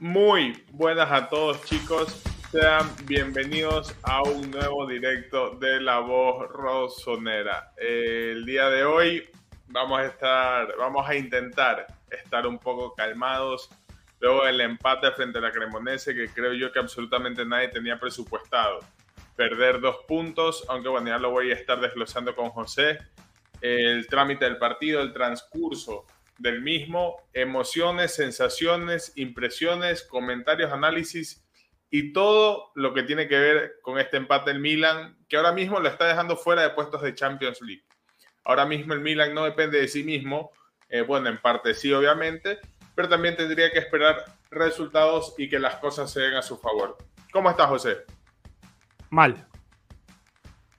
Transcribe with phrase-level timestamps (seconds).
[0.00, 7.72] Muy buenas a todos chicos, sean bienvenidos a un nuevo directo de La Voz Rosonera.
[7.76, 9.28] el día de hoy
[9.66, 13.70] vamos a estar, vamos a intentar estar un poco calmados
[14.20, 18.78] luego del empate frente a la Cremonese que creo yo que absolutamente nadie tenía presupuestado.
[19.34, 22.98] Perder dos puntos, aunque bueno, ya lo voy a estar desglosando con José.
[23.60, 26.06] El trámite del partido, el transcurso
[26.38, 31.44] del mismo, emociones, sensaciones, impresiones, comentarios, análisis
[31.90, 35.80] y todo lo que tiene que ver con este empate del Milan, que ahora mismo
[35.80, 37.84] lo está dejando fuera de puestos de Champions League.
[38.44, 40.52] Ahora mismo el Milan no depende de sí mismo,
[40.88, 42.58] eh, bueno, en parte sí, obviamente,
[42.94, 46.96] pero también tendría que esperar resultados y que las cosas se den a su favor.
[47.32, 47.98] ¿Cómo estás, José?
[49.10, 49.46] Mal.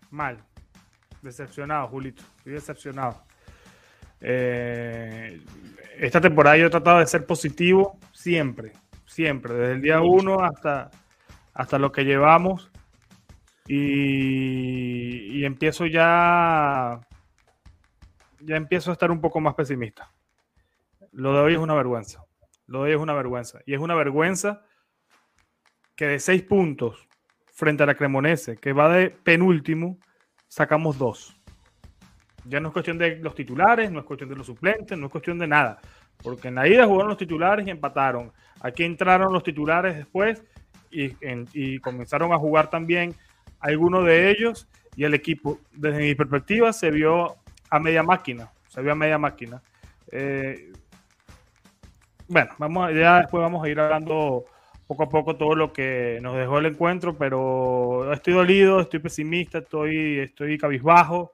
[0.09, 0.44] Mal.
[1.21, 2.23] Decepcionado, Julito.
[2.38, 3.28] Estoy decepcionado.
[4.21, 5.41] Eh,
[5.97, 8.73] esta temporada yo he tratado de ser positivo siempre,
[9.05, 10.89] siempre, desde el día uno hasta,
[11.53, 12.71] hasta lo que llevamos.
[13.67, 16.99] Y, y, empiezo ya,
[18.39, 20.11] ya empiezo a estar un poco más pesimista.
[21.11, 22.23] Lo de hoy es una vergüenza.
[22.66, 23.59] Lo de hoy es una vergüenza.
[23.67, 24.63] Y es una vergüenza
[25.95, 27.07] que de seis puntos
[27.51, 29.99] frente a la Cremonese, que va de penúltimo,
[30.47, 31.38] sacamos dos.
[32.45, 35.11] Ya no es cuestión de los titulares, no es cuestión de los suplentes, no es
[35.11, 35.79] cuestión de nada.
[36.21, 38.31] Porque en la ida jugaron los titulares y empataron.
[38.61, 40.43] Aquí entraron los titulares después
[40.91, 43.15] y, comenzaron a jugar también
[43.59, 44.67] algunos de ellos.
[44.95, 47.37] Y el equipo, desde mi perspectiva, se vio
[47.69, 48.51] a media máquina.
[48.67, 49.61] Se vio a media máquina.
[50.11, 50.71] Eh,
[52.27, 54.45] bueno, vamos, ya después vamos a ir hablando
[54.87, 59.59] poco a poco todo lo que nos dejó el encuentro, pero estoy dolido, estoy pesimista,
[59.59, 61.33] estoy, estoy cabizbajo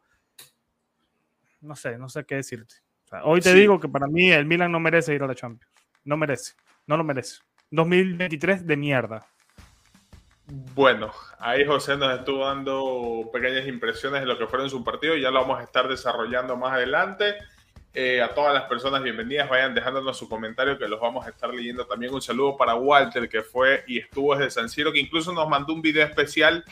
[1.66, 2.76] no sé, no sé qué decirte.
[3.24, 5.72] hoy te digo que para mí el Milan no merece ir a la Champions.
[6.04, 6.54] No merece,
[6.86, 7.40] no lo merece.
[7.72, 9.28] 2023 de mierda.
[10.48, 15.16] Bueno, ahí José nos estuvo dando pequeñas impresiones de lo que fueron su partido.
[15.16, 17.36] Ya lo vamos a estar desarrollando más adelante.
[17.98, 21.52] Eh, a todas las personas bienvenidas, vayan dejándonos su comentario que los vamos a estar
[21.52, 21.88] leyendo.
[21.88, 25.48] También un saludo para Walter que fue y estuvo desde San Siro, que incluso nos
[25.50, 26.64] mandó un video especial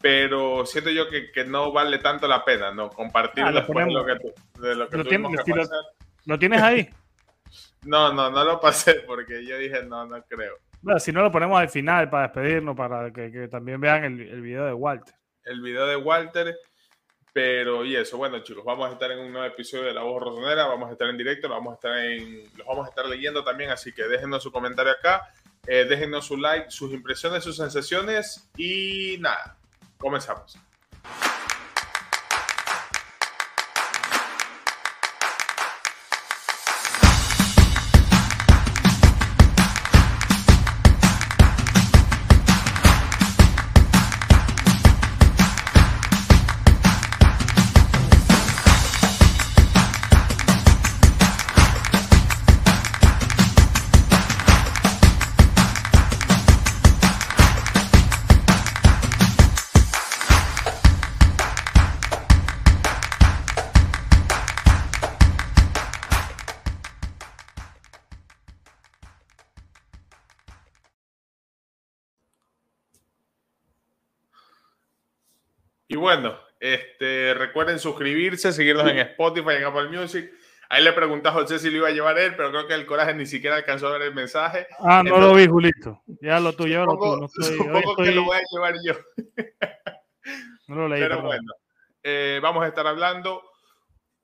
[0.00, 2.90] pero siento yo que, que, no vale tanto la pena, ¿no?
[2.90, 4.12] Compartirlo ah, de lo que,
[4.60, 5.80] de lo que que pasar.
[6.26, 6.88] ¿Lo tienes ahí?
[7.86, 10.56] no, no, no lo pasé porque yo dije, no, no creo.
[10.82, 14.20] Bueno, si no lo ponemos al final para despedirnos, para que, que también vean el,
[14.20, 15.14] el, video de Walter.
[15.44, 16.56] El video de Walter,
[17.32, 20.22] pero y eso, bueno chicos, vamos a estar en un nuevo episodio de La Voz
[20.22, 23.42] Rosonera, vamos a estar en directo, vamos a estar en, los vamos a estar leyendo
[23.42, 25.32] también, así que déjenos su comentario acá,
[25.66, 29.55] eh, déjenos su like, sus impresiones, sus sensaciones y nada,
[29.98, 30.58] Comenzamos.
[75.88, 80.32] Y bueno, este, recuerden suscribirse, seguirnos en Spotify, en Apple Music.
[80.68, 82.86] Ahí le pregunté a José si lo iba a llevar él, pero creo que el
[82.86, 84.66] coraje ni siquiera alcanzó a ver el mensaje.
[84.80, 86.02] Ah, no lo vi, Julito.
[86.20, 88.94] Ya lo tuyo, supongo, lo supongo que lo voy a llevar yo.
[90.68, 91.00] no lo leí.
[91.00, 91.52] Pero bueno,
[92.02, 93.42] eh, vamos a estar hablando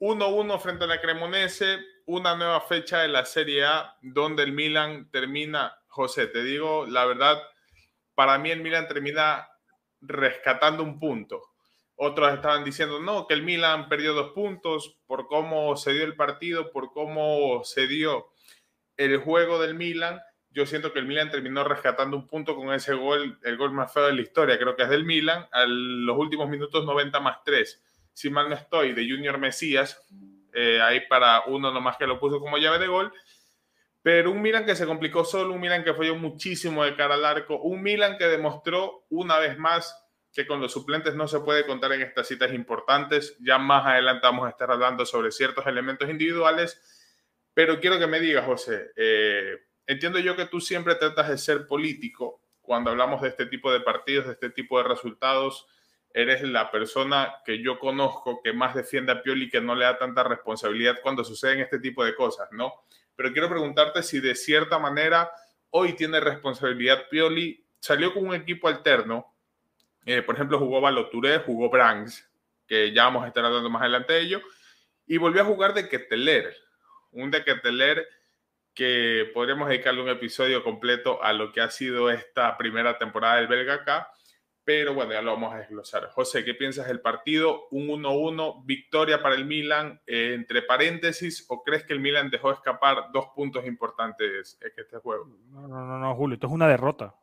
[0.00, 5.10] 1-1 frente a la Cremonese, una nueva fecha de la Serie A, donde el Milan
[5.12, 5.76] termina.
[5.86, 7.40] José, te digo la verdad,
[8.14, 9.46] para mí el Milan termina
[10.00, 11.51] rescatando un punto
[11.96, 16.16] otros estaban diciendo, no, que el Milan perdió dos puntos por cómo se dio el
[16.16, 18.28] partido, por cómo se dio
[18.96, 20.20] el juego del Milan.
[20.50, 23.92] Yo siento que el Milan terminó rescatando un punto con ese gol, el gol más
[23.92, 27.38] feo de la historia, creo que es del Milan, a los últimos minutos 90 más
[27.44, 27.82] 3.
[28.12, 30.06] Si mal no estoy, de Junior Mesías,
[30.52, 33.12] eh, ahí para uno nomás que lo puso como llave de gol.
[34.02, 37.24] Pero un Milan que se complicó solo, un Milan que falló muchísimo de cara al
[37.24, 40.01] arco, un Milan que demostró una vez más
[40.32, 43.36] que con los suplentes no se puede contar en estas citas importantes.
[43.40, 46.80] Ya más adelante vamos a estar hablando sobre ciertos elementos individuales,
[47.54, 51.66] pero quiero que me digas, José, eh, entiendo yo que tú siempre tratas de ser
[51.66, 55.66] político cuando hablamos de este tipo de partidos, de este tipo de resultados.
[56.14, 59.98] Eres la persona que yo conozco que más defiende a Pioli, que no le da
[59.98, 62.84] tanta responsabilidad cuando suceden este tipo de cosas, ¿no?
[63.16, 65.30] Pero quiero preguntarte si de cierta manera
[65.70, 69.31] hoy tiene responsabilidad Pioli, salió con un equipo alterno,
[70.04, 72.28] eh, por ejemplo, jugó Baloturé, jugó Branks,
[72.66, 74.40] que ya vamos a estar hablando más adelante de ello,
[75.06, 76.54] y volvió a jugar de Keteler,
[77.12, 78.06] un de Keteler
[78.74, 83.46] que podríamos dedicarle un episodio completo a lo que ha sido esta primera temporada del
[83.46, 84.08] Belga acá,
[84.64, 86.08] pero bueno, ya lo vamos a desglosar.
[86.10, 87.68] José, ¿qué piensas del partido?
[87.70, 92.52] Un 1-1, victoria para el Milan, eh, entre paréntesis, o crees que el Milan dejó
[92.52, 95.26] escapar dos puntos importantes en este juego?
[95.50, 97.14] No, no, no, Julio, esto es una derrota.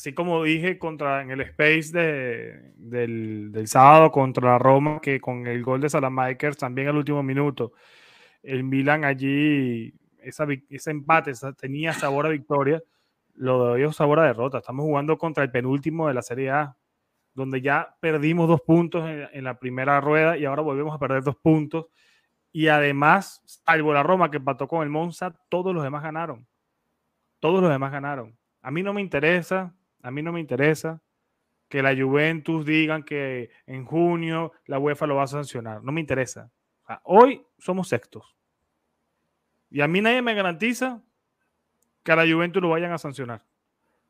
[0.00, 5.46] Así como dije contra, en el Space de, del, sábado contra la Roma, que con
[5.46, 7.74] el gol de Salamakers también al último minuto,
[8.42, 9.92] el Milan allí,
[10.22, 12.82] ese empate tenía sabor a victoria
[13.34, 14.58] lo de hoy es sabor a derrota.
[14.58, 16.76] Estamos jugando contra el penúltimo de la Serie A,
[17.34, 21.36] donde ya perdimos dos puntos en, la primera rueda y ahora volvemos a perder dos
[21.36, 21.88] puntos.
[22.52, 26.46] Y además, salvo la Roma que empató con el Monza, todos los demás ganaron.
[27.38, 28.34] Todos los demás ganaron.
[28.62, 31.02] A mí no me interesa, a mí no me interesa
[31.68, 35.82] que la Juventus digan que en junio la UEFA lo va a sancionar.
[35.82, 36.50] No me interesa.
[37.04, 38.36] hoy somos sextos.
[39.70, 41.00] Y a mí nadie me garantiza
[42.02, 43.44] que a la Juventus lo vayan a sancionar.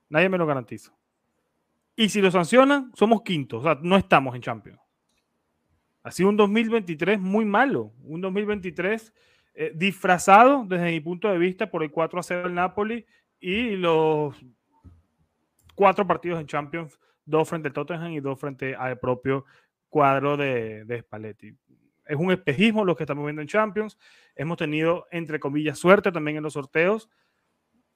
[0.08, 0.92] Nadie me lo garantiza.
[1.94, 3.60] Y si lo sancionan, somos quintos.
[3.60, 4.81] O sea, no estamos en Champions.
[6.02, 7.93] Ha sido un 2023 muy malo.
[8.04, 9.12] Un 2023
[9.54, 13.04] eh, disfrazado, desde mi punto de vista, por el 4 a 0 del Napoli
[13.38, 14.34] y los
[15.81, 19.47] cuatro partidos en Champions, dos frente al Tottenham y dos frente al propio
[19.88, 21.56] cuadro de, de Spalletti.
[22.05, 23.97] Es un espejismo lo que estamos viendo en Champions.
[24.37, 27.09] Hemos tenido, entre comillas, suerte también en los sorteos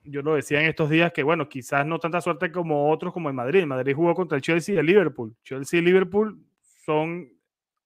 [0.04, 3.30] yo lo decía en estos días que, bueno, quizás no tanta suerte como otros, como
[3.30, 3.64] en Madrid.
[3.64, 5.34] Madrid jugó contra el Chelsea y el Liverpool.
[5.42, 6.38] Chelsea y Liverpool
[6.84, 7.30] son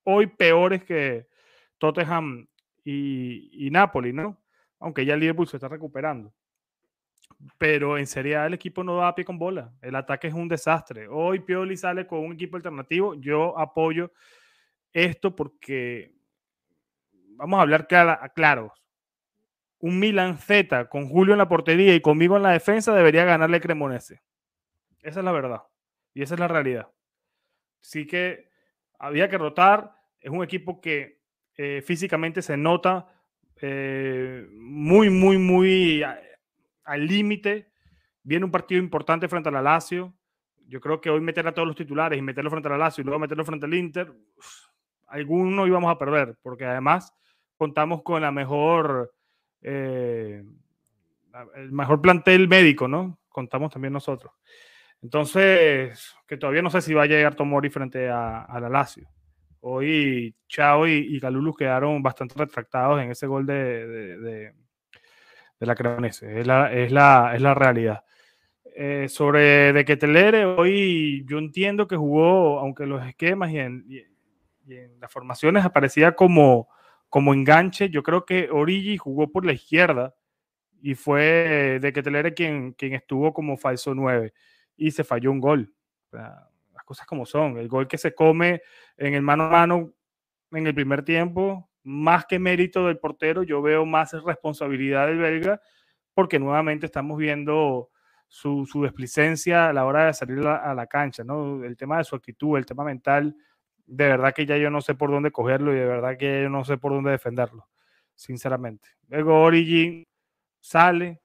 [0.04, 1.28] hoy peores que
[1.78, 2.48] Tottenham
[2.84, 4.40] y, Napoli, ¿no?
[4.80, 6.32] Aunque ya el Liverpool se está recuperando.
[7.56, 9.72] Pero en Serie A el equipo no da pie con bola.
[9.80, 11.06] El ataque es un desastre.
[11.08, 13.14] Hoy Pioli sale con un equipo alternativo.
[13.14, 14.12] Yo apoyo
[14.92, 16.12] esto porque
[17.36, 17.86] vamos a hablar
[18.34, 18.72] claros
[19.80, 23.60] un Milan Z con Julio en la portería y conmigo en la defensa debería ganarle
[23.60, 24.22] Cremonese.
[25.00, 25.62] Esa es la verdad.
[26.14, 26.88] Y esa es la realidad.
[27.80, 28.50] Así que
[28.98, 29.92] había que rotar.
[30.20, 31.20] Es un equipo que
[31.56, 33.06] eh, físicamente se nota
[33.60, 36.02] eh, muy, muy, muy
[36.88, 37.70] al límite.
[38.22, 40.14] Viene un partido importante frente a la Lazio.
[40.66, 43.02] Yo creo que hoy meter a todos los titulares y meterlo frente a la Lazio
[43.02, 44.12] y luego meterlo frente al Inter,
[45.06, 47.14] alguno íbamos a perder, porque además
[47.56, 49.14] contamos con la mejor
[49.62, 50.44] eh,
[51.54, 53.18] el mejor plantel médico, ¿no?
[53.28, 54.32] Contamos también nosotros.
[55.00, 59.08] Entonces, que todavía no sé si va a llegar Tomori frente a, la Lazio.
[59.60, 61.20] Hoy Chao y, y
[61.56, 64.54] quedaron bastante retractados en ese gol de,
[65.66, 66.40] la Cremonese.
[66.40, 68.04] Es la, es la, es la realidad.
[68.76, 73.84] Eh, sobre de que Telere, hoy yo entiendo que jugó, aunque los esquemas y en,
[73.88, 76.68] y en las formaciones aparecía como,
[77.08, 80.14] como enganche, yo creo que Origi jugó por la izquierda
[80.80, 84.32] y fue de Ketelere quien, quien estuvo como falso 9
[84.76, 85.74] y se falló un gol.
[86.12, 87.58] las cosas como son.
[87.58, 88.62] El gol que se come
[88.96, 89.92] en el mano a mano
[90.52, 95.60] en el primer tiempo, más que mérito del portero, yo veo más responsabilidad del belga
[96.12, 97.90] porque nuevamente estamos viendo
[98.26, 101.64] su, su desplicencia a la hora de salir a la, cancha, ¿no?
[101.64, 103.34] El tema de su actitud, el tema mental
[103.86, 106.50] de verdad que ya yo no sé por dónde cogerlo y de verdad que yo
[106.50, 107.68] no sé por dónde defenderlo,
[108.14, 108.90] sinceramente.
[109.08, 110.06] Luego Origin
[110.60, 111.22] sale,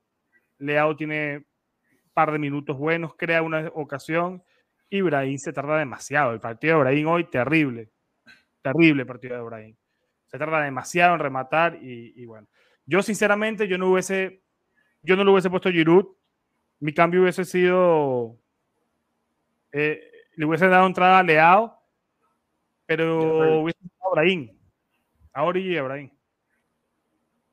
[0.60, 4.42] Leao tiene un par de minutos buenos, crea una ocasión
[4.90, 6.32] y Brahim se tarda demasiado.
[6.32, 7.92] El partido de Brahim hoy, terrible,
[8.62, 9.76] terrible partido de Brahim.
[10.34, 12.48] Se tarda demasiado en rematar y, bueno,
[12.88, 14.42] yo sinceramente yo no hubiese,
[15.04, 16.08] yo no lo hubiese puesto Giroud,
[16.80, 18.40] mi cambio hubiese sido,
[19.72, 21.80] eh, le hubiese dado entrada a Leao
[22.86, 23.80] pero hubiese
[25.36, 26.12] Ahora y Abraham.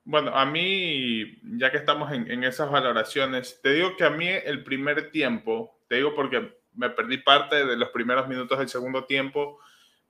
[0.04, 4.64] Bueno, a mí, ya que estamos en, esas valoraciones, te digo que a mí el
[4.64, 9.60] primer tiempo, te digo porque me perdí parte de los primeros minutos del segundo tiempo,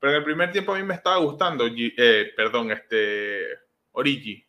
[0.01, 3.45] pero en el primer tiempo a mí me estaba gustando, eh, perdón, este,
[3.93, 4.45] Origi.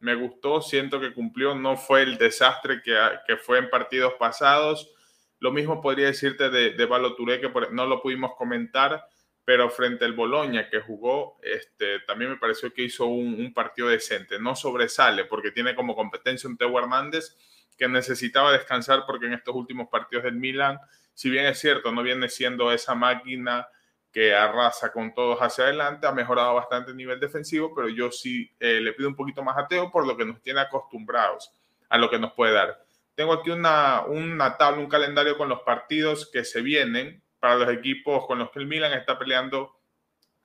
[0.00, 4.90] Me gustó, siento que cumplió, no fue el desastre que, fue en partidos pasados.
[5.38, 9.04] Lo mismo podría decirte de, de Balo que no lo pudimos comentar
[9.50, 14.38] pero frente al Boloña que jugó, este, también me pareció que hizo un, partido decente.
[14.38, 17.36] No sobresale porque tiene como competencia un Teo Hernández
[17.76, 20.78] que necesitaba descansar porque en estos últimos partidos del Milan,
[21.14, 23.66] si bien es cierto, no viene siendo esa máquina
[24.12, 28.50] que arrasa con todos hacia adelante, ha mejorado bastante el nivel defensivo, pero yo sí
[28.58, 31.52] eh, le pido un poquito más a Teo por lo que nos tiene acostumbrados
[31.88, 32.84] a lo que nos puede dar.
[33.14, 37.68] tengo aquí una, una tabla, un calendario con los partidos que se vienen para los
[37.70, 39.80] equipos con los que el Milan está peleando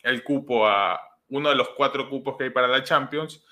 [0.02, 3.44] el cupo a uno de los cuatro cupos que hay para la Champions.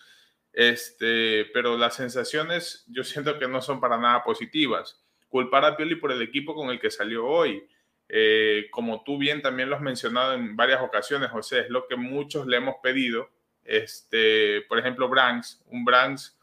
[0.51, 5.03] Este, pero las sensaciones yo siento que no son para nada positivas.
[5.27, 7.67] Culpar a Pioli por el equipo con el que salió hoy,
[8.09, 11.95] eh, como tú bien también lo has mencionado en varias ocasiones, José, es lo que
[11.95, 13.29] muchos le hemos pedido.
[13.63, 16.37] Este, por ejemplo, Branks, un Branks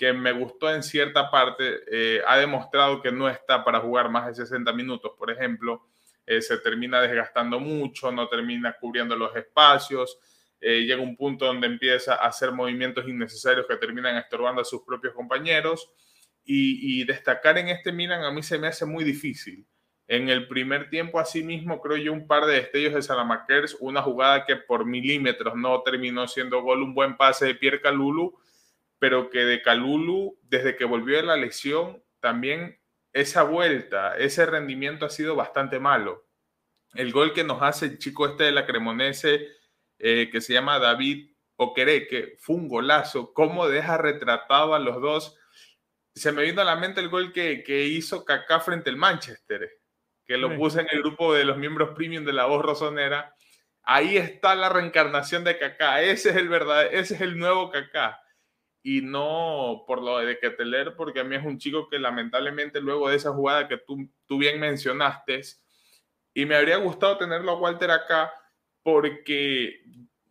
[0.00, 4.26] que me gustó en cierta parte, eh, ha demostrado que no está para jugar más
[4.28, 5.86] de 60 minutos, por ejemplo,
[6.26, 10.18] eh, se termina desgastando mucho, no termina cubriendo los espacios,
[10.58, 14.82] eh, llega un punto donde empieza a hacer movimientos innecesarios que terminan estorbando a sus
[14.82, 15.90] propios compañeros
[16.44, 19.66] y, destacar en este Milan a mí se me hace muy difícil.
[20.10, 24.44] En el primer tiempo, asimismo, creo yo un par de destellos de Salamakers, una jugada
[24.44, 28.36] que por milímetros no terminó siendo gol, un buen pase de Pierre Calulu,
[28.98, 32.80] pero que de Calulu, desde que volvió de la lesión, también
[33.12, 36.26] esa vuelta, ese rendimiento ha sido bastante malo.
[36.94, 39.46] El gol que nos hace el chico este de la Cremonese,
[40.00, 43.32] eh, que se llama David Okereke, fue un golazo.
[43.32, 45.38] ¿Cómo deja retratado a los dos?
[46.16, 49.79] Se me vino a la mente el gol que, hizo Kaká frente al Manchester,
[50.30, 53.34] que lo puse en el grupo de los miembros premium de la voz rosonera.
[53.82, 56.02] Ahí está la reencarnación de Kaká.
[56.02, 58.22] Ese es el verdad, ese es el nuevo Kaká
[58.80, 63.08] y no por lo de Keteler, porque a mí es un chico que lamentablemente luego
[63.08, 65.40] de esa jugada que tú, tú bien mencionaste,
[66.32, 68.32] y me habría gustado tenerlo a Walter acá,
[68.84, 69.82] porque,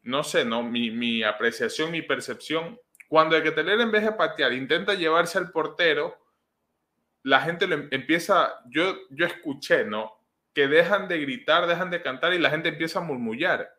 [0.03, 2.79] no sé, no mi, mi apreciación, mi percepción,
[3.09, 6.17] cuando el Keteler en vez de patear intenta llevarse al portero,
[7.23, 10.13] la gente le empieza, yo, yo escuché, ¿no?
[10.53, 13.73] Que dejan de gritar, dejan de cantar y la gente empieza a murmullar.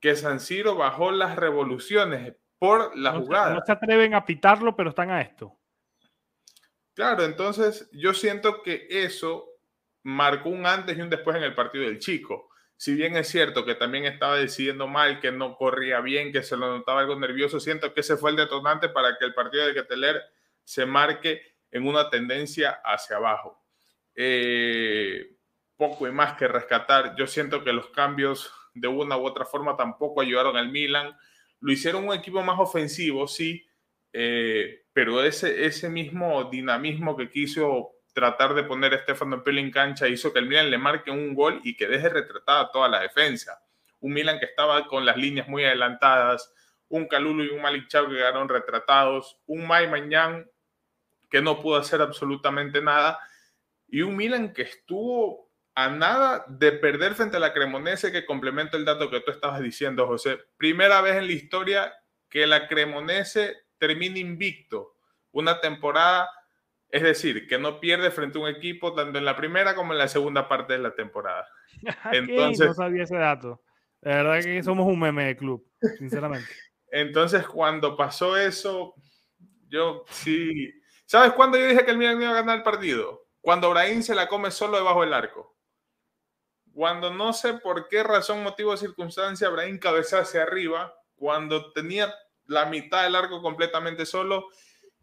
[0.00, 3.54] Que San Siro bajó las revoluciones, por la jugada.
[3.54, 5.58] no se atreven a pitarlo, pero están a esto.
[6.94, 9.48] Claro, entonces yo siento que eso
[10.02, 12.50] marcó un antes y un después en el partido del chico.
[12.76, 16.56] Si bien es cierto que también estaba decidiendo mal, que no corría bien, que se
[16.56, 19.74] lo notaba algo nervioso, siento que ese fue el detonante para que el partido de
[19.74, 20.22] Keteler
[20.64, 23.62] se marque en una tendencia hacia abajo.
[24.14, 25.36] Eh,
[25.76, 27.14] poco y más que rescatar.
[27.16, 31.16] Yo siento que los cambios de una u otra forma tampoco ayudaron al Milan.
[31.60, 33.66] Lo hicieron un equipo más ofensivo, sí,
[34.12, 39.70] eh, pero ese, ese mismo dinamismo que quiso tratar de poner a Stefano Pioli en
[39.70, 43.00] cancha hizo que el Milan le marque un gol y que deje retratada toda la
[43.00, 43.62] defensa.
[44.00, 46.52] Un Milan que estaba con las líneas muy adelantadas,
[46.88, 50.50] un Calulu y un Malik que quedaron retratados, un Mai Mañán
[51.30, 53.18] que no pudo hacer absolutamente nada
[53.88, 58.76] y un Milan que estuvo a nada de perder frente a la Cremonese, que complementa
[58.76, 60.38] el dato que tú estabas diciendo, José.
[60.56, 61.94] Primera vez en la historia
[62.28, 64.96] que la Cremonese termina invicto
[65.32, 66.28] una temporada,
[66.88, 69.98] es decir, que no pierde frente a un equipo tanto en la primera como en
[69.98, 71.48] la segunda parte de la temporada.
[72.12, 73.62] Entonces, no sabía ese dato.
[74.02, 75.66] La verdad que somos un meme de club,
[75.98, 76.48] sinceramente.
[76.90, 78.94] Entonces, cuando pasó eso,
[79.68, 80.79] yo sí.
[81.10, 83.26] ¿Sabes cuándo yo dije que el Milan iba a ganar el partido?
[83.40, 85.56] Cuando Brahim se la come solo debajo del arco
[86.72, 92.14] cuando no sé por qué razón, motivo o circunstancia, Brahim cabeza hacia arriba, cuando tenía
[92.46, 94.46] la mitad del arco completamente solo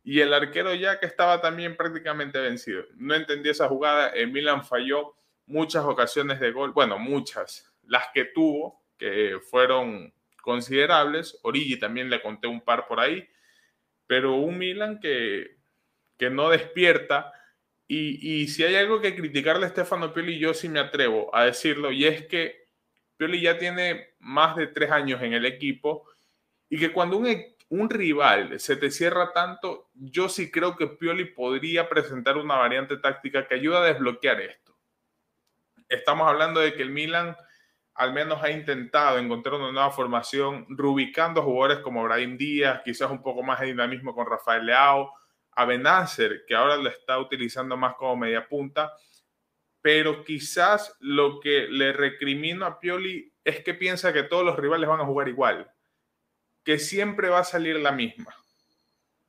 [0.01, 2.85] y el arquero ya que estaba también prácticamente vencido.
[2.95, 8.25] No entendí esa jugada, el Milan falló muchas ocasiones de gol, bueno, muchas, las que
[8.25, 13.27] tuvo, que fueron considerables, Origi también le conté un par por ahí,
[14.07, 15.56] pero un Milan que,
[16.17, 17.33] que no despierta,
[17.89, 21.91] y, si hay algo que criticarle a Stefano Pioli, yo sí me atrevo a decirlo,
[21.91, 22.67] y es que
[23.15, 26.05] Pioli ya tiene más de tres años en el equipo
[26.69, 30.87] y que cuando un, e, un rival se te cierra tanto, yo sí creo que
[30.87, 34.77] Pioli podría presentar una variante táctica que ayuda a desbloquear esto.
[35.87, 37.37] Estamos hablando de que el Milan
[37.97, 43.23] al menos ha intentado encontrar una nueva formación, rubicando jugadores como Brahim Díaz, quizás un
[43.23, 45.11] poco más de dinamismo con Rafael Leao,
[45.65, 48.93] Benacer, que ahora lo está utilizando más como media punta,
[49.81, 54.89] pero quizás lo que le recrimino a Pioli es que piensa que todos los rivales
[54.89, 55.71] van a jugar igual,
[56.63, 58.35] que siempre va a salir la misma.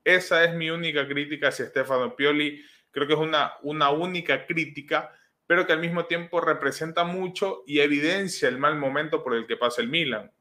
[0.02, 2.64] Esa es mi única crítica hacia Stefano Pioli.
[2.90, 5.14] Creo que es una, una única crítica,
[5.46, 9.56] pero que al mismo tiempo representa mucho y evidencia el mal momento por el que
[9.56, 10.32] pasa el Milan.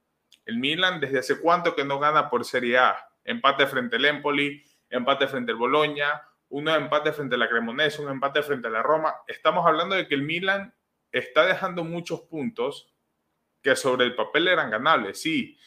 [0.45, 2.97] El Milan desde hace cuánto que no gana por Serie A.
[3.23, 8.09] Empate frente al Empoli, empate frente al Boloña, un empate frente a la Cremonese, un
[8.09, 9.15] empate frente a la Roma.
[9.27, 10.73] Estamos hablando de que el Milan
[11.11, 12.93] está dejando muchos puntos
[13.61, 15.21] que sobre el papel eran ganables.
[15.21, 15.57] Sí,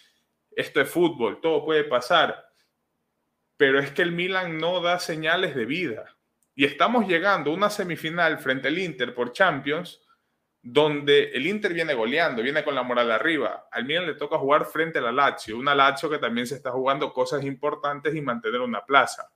[0.51, 2.51] esto es fútbol, todo puede pasar,
[3.57, 6.17] pero es que el Milan no da señales de vida.
[6.55, 10.03] Y estamos llegando a una semifinal frente al Inter por Champions,
[10.63, 13.69] donde el Inter viene goleando, viene con la moral arriba.
[13.71, 16.71] Al Milan le toca jugar frente a la Lazio, una Lazio que también se está
[16.71, 19.31] jugando cosas importantes y mantener una plaza.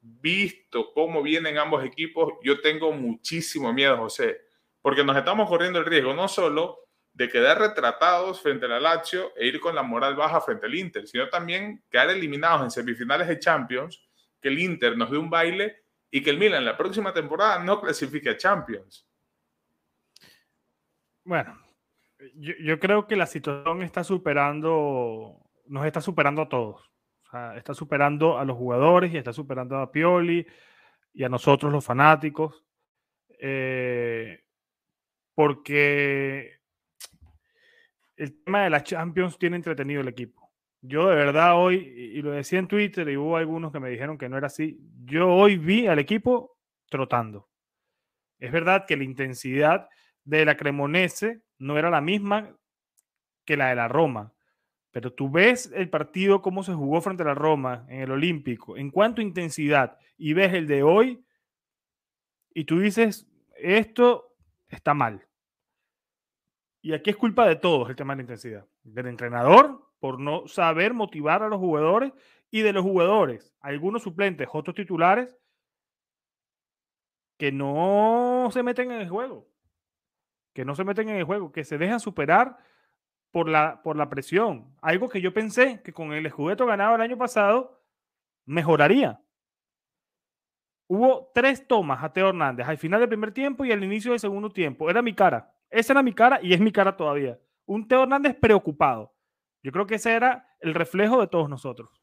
[0.00, 4.40] Visto cómo vienen ambos equipos, yo tengo muchísimo miedo, José,
[4.80, 9.32] porque nos estamos corriendo el riesgo no solo de quedar retratados frente a la Lazio
[9.36, 13.28] e ir con la moral baja frente al Inter, sino también quedar eliminados en semifinales
[13.28, 14.06] de Champions,
[14.40, 17.80] que el Inter nos dé un baile y que el Milan la próxima temporada no
[17.80, 19.06] clasifique a Champions.
[21.26, 21.58] Bueno,
[22.36, 26.88] yo, creo que la situación está superando, nos está superando a todos.
[27.56, 30.46] está superando a los jugadores y está superando a Pioli
[31.12, 32.64] y a nosotros los fanáticos.
[33.40, 34.44] Eh,
[35.34, 36.60] porque
[38.14, 40.52] el tema de las Champions tiene entretenido el equipo.
[40.80, 44.16] Yo de verdad hoy, y lo decía en Twitter y hubo algunos que me dijeron
[44.16, 46.56] que no era así, yo hoy vi al equipo
[46.88, 47.48] trotando.
[48.38, 49.88] Es verdad que la intensidad
[50.26, 52.54] de la Cremonese no era la misma
[53.46, 54.34] que la de la Roma,
[54.90, 58.76] pero tú ves el partido, cómo se jugó frente a la Roma en el Olímpico,
[58.76, 61.24] en cuanto intensidad, y ves el de hoy,
[62.52, 64.36] y tú dices, esto
[64.68, 65.26] está mal.
[66.82, 68.66] Y aquí es culpa de todos el tema de la intensidad.
[68.82, 72.12] Del entrenador por no saber motivar a los jugadores
[72.50, 75.28] y de los jugadores, algunos suplentes, otros titulares,
[77.38, 79.46] que no se meten en el juego.
[80.56, 82.56] Que no se meten en el juego, que se dejan superar
[83.30, 84.74] por la, por la presión.
[84.80, 87.84] Algo que yo pensé que con el escudeto ganado el año pasado
[88.46, 89.20] mejoraría.
[90.86, 94.18] Hubo tres tomas a Teo Hernández al final del primer tiempo y al inicio del
[94.18, 94.88] segundo tiempo.
[94.88, 95.52] Era mi cara.
[95.68, 97.38] Esa era mi cara y es mi cara todavía.
[97.66, 99.14] Un Teo Hernández preocupado.
[99.62, 102.02] Yo creo que ese era el reflejo de todos nosotros.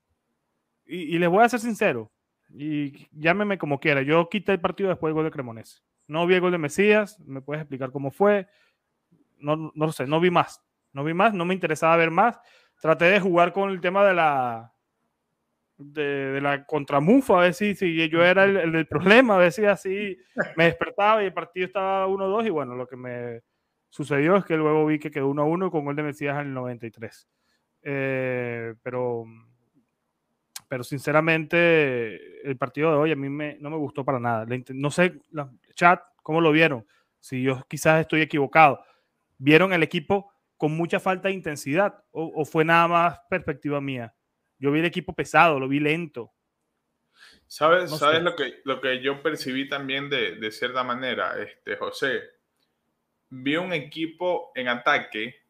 [0.85, 2.11] Y, les voy a ser sincero,
[2.49, 5.81] y llámeme como quiera, yo quité el partido después del gol de Cremonese.
[6.07, 8.47] No vi el gol de Mesías, me puedes explicar cómo fue.
[9.37, 10.61] No, no sé, no vi más.
[10.93, 12.39] No vi más, no me interesaba ver más.
[12.81, 14.73] Traté de jugar con el tema de la,
[15.77, 19.65] de, la contramufa, a ver si, si yo era el, el, problema, a ver si
[19.65, 20.17] así
[20.57, 23.41] me despertaba y el partido estaba 1-2 y bueno, lo que me
[23.89, 27.27] sucedió es que luego vi que quedó 1-1 con gol de Mesías en el 93.
[27.85, 29.25] Eh, pero,
[30.67, 34.45] pero sinceramente, el partido de hoy a mí me, no me gustó para nada.
[34.69, 36.85] No sé, la, chat, ¿cómo lo vieron?
[37.19, 38.83] Si yo quizás estoy equivocado.
[39.37, 44.13] ¿Vieron el equipo con mucha falta de intensidad o, fue nada más perspectiva mía?
[44.59, 46.31] Yo vi el equipo pesado, lo vi lento.
[47.47, 52.21] ¿Sabes, ¿sabes lo, que, lo que yo percibí también de, de cierta manera, este, José?
[53.41, 55.41] vi un equipo en ataque,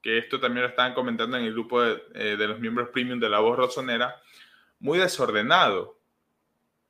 [0.00, 3.28] que esto también lo estaban comentando en el grupo de, eh, los miembros premium de
[3.28, 4.20] la voz rosonera,
[4.80, 5.98] muy desordenado.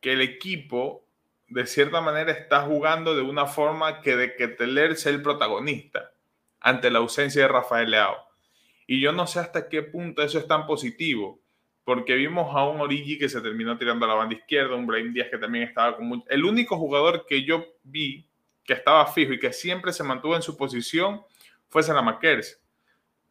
[0.01, 1.08] Que el equipo,
[1.49, 6.13] de cierta manera, está jugando de una forma que de que Teler sea el protagonista
[6.61, 8.17] ante la ausencia de Rafael Leao.
[8.87, 11.41] Y yo no sé hasta qué punto eso es tan positivo,
[11.85, 15.13] porque vimos a un Origi que se terminó tirando a la banda izquierda, un Brain
[15.13, 18.27] Díaz que también estaba con El único jugador que yo vi
[18.65, 21.23] que estaba fijo y que siempre se mantuvo en su posición
[21.71, 22.61] fue Salamakers.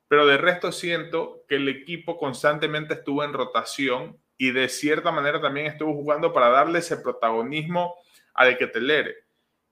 [0.07, 5.39] Pero de resto siento que el equipo constantemente estuvo en rotación y de cierta manera
[5.39, 7.95] también estuvo jugando para darle ese protagonismo
[8.37, 9.15] a De Ketelere.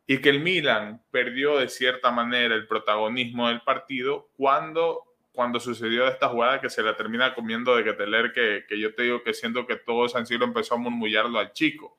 [0.08, 6.08] Y que el Milan perdió de cierta manera el protagonismo del partido cuando, cuando sucedió
[6.08, 9.34] esta jugada que se la termina comiendo De Ketelere, que, que yo te digo que
[9.34, 11.97] siento que todo San Siro empezó a murmullarlo al chico.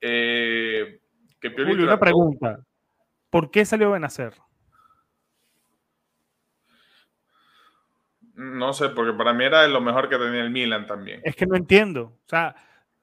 [0.00, 1.00] Eh,
[1.40, 2.60] que Julio, una pregunta.
[3.28, 4.34] ¿Por qué salió Benacer?
[8.34, 11.20] No sé, porque para mí era lo mejor que tenía el Milan también.
[11.24, 12.02] Es que no entiendo.
[12.24, 12.54] O sea,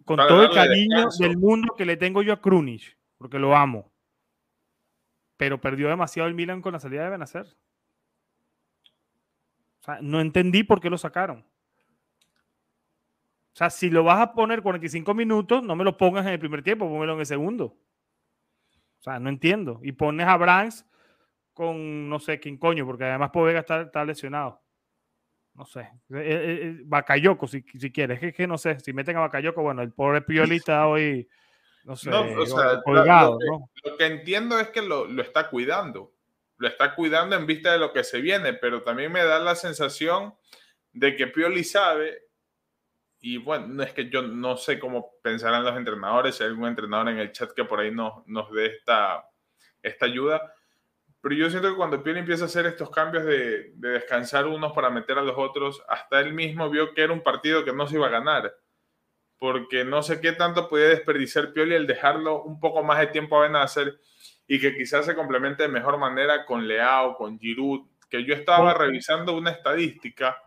[0.07, 3.91] con todo el cariño del mundo que le tengo yo a Krunic, porque lo amo.
[5.35, 7.45] Pero perdió demasiado el Milan con la salida de Benacer.
[9.81, 11.39] O sea, no entendí por qué lo sacaron.
[11.39, 16.39] O sea, si lo vas a poner 45 minutos, no me lo pongas en el
[16.39, 17.65] primer tiempo, póngalo en el segundo.
[17.65, 19.81] O sea, no entiendo.
[19.83, 20.85] Y pones a Branks
[21.53, 24.61] con no sé quién coño, porque además Povega está, está lesionado.
[25.57, 25.81] No sé.
[25.81, 28.21] Eh, eh, eh, Bakayoko, si, si quieres.
[28.21, 28.79] Es que no sé.
[28.79, 31.27] Si meten a Bakayoko, bueno, el pobre Pioli está hoy.
[31.83, 32.09] No sé.
[32.11, 36.13] o sea, colgado, lo, que, lo, que, entiendo es que lo, lo está cuidando.
[36.57, 39.55] Lo está cuidando en vista de lo que se viene, pero también me da la
[39.55, 40.33] sensación
[40.93, 42.27] de que Pioli sabe
[43.19, 47.09] y bueno, es que yo no sé cómo pensarán los entrenadores, si hay algún entrenador
[47.09, 49.27] en el chat que por ahí nos, nos dé esta,
[49.81, 50.53] esta ayuda.
[51.27, 54.71] Pero yo siento que cuando Pioli empieza a hacer estos cambios de, de, descansar unos
[54.71, 57.85] para meter a los otros, hasta él mismo vio que era un partido que no
[57.85, 58.55] se iba a ganar.
[59.37, 63.43] porque no sé qué tanto podía desperdiciar Pioli el dejarlo un poco más de tiempo
[63.43, 63.99] a hacer
[64.47, 68.73] y que quizás se complemente de mejor manera con Leao, con Giroud, que yo estaba
[68.73, 70.41] revisando una estadística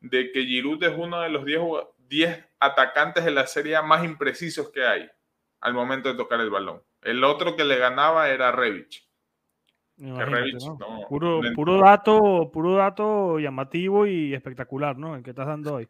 [0.00, 4.84] de que Giroud es uno de los 10, atacantes de la serie más imprecisos que
[4.84, 5.08] hay
[5.60, 6.82] al momento de tocar el balón.
[7.00, 9.05] El otro que le ganaba era Revich.
[11.08, 15.16] Puro, puro, dato, puro dato llamativo y espectacular, ¿no?
[15.16, 15.88] El que estás dando hoy.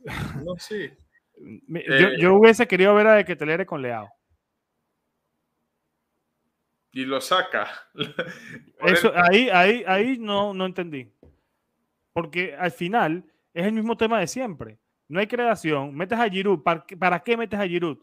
[0.44, 0.90] No, sí.
[1.38, 4.08] Eh, yo, hubiese querido ver a De que Telere con Leao.
[6.92, 7.68] Y lo saca.
[8.80, 11.12] Eso, ahí, ahí, ahí no, no entendí.
[12.14, 13.22] Porque al final
[13.52, 14.78] es el mismo tema de siempre.
[15.08, 15.94] No hay creación.
[15.94, 16.62] Metes a Giroud.
[16.62, 17.98] ¿Para, qué metes a Giroud?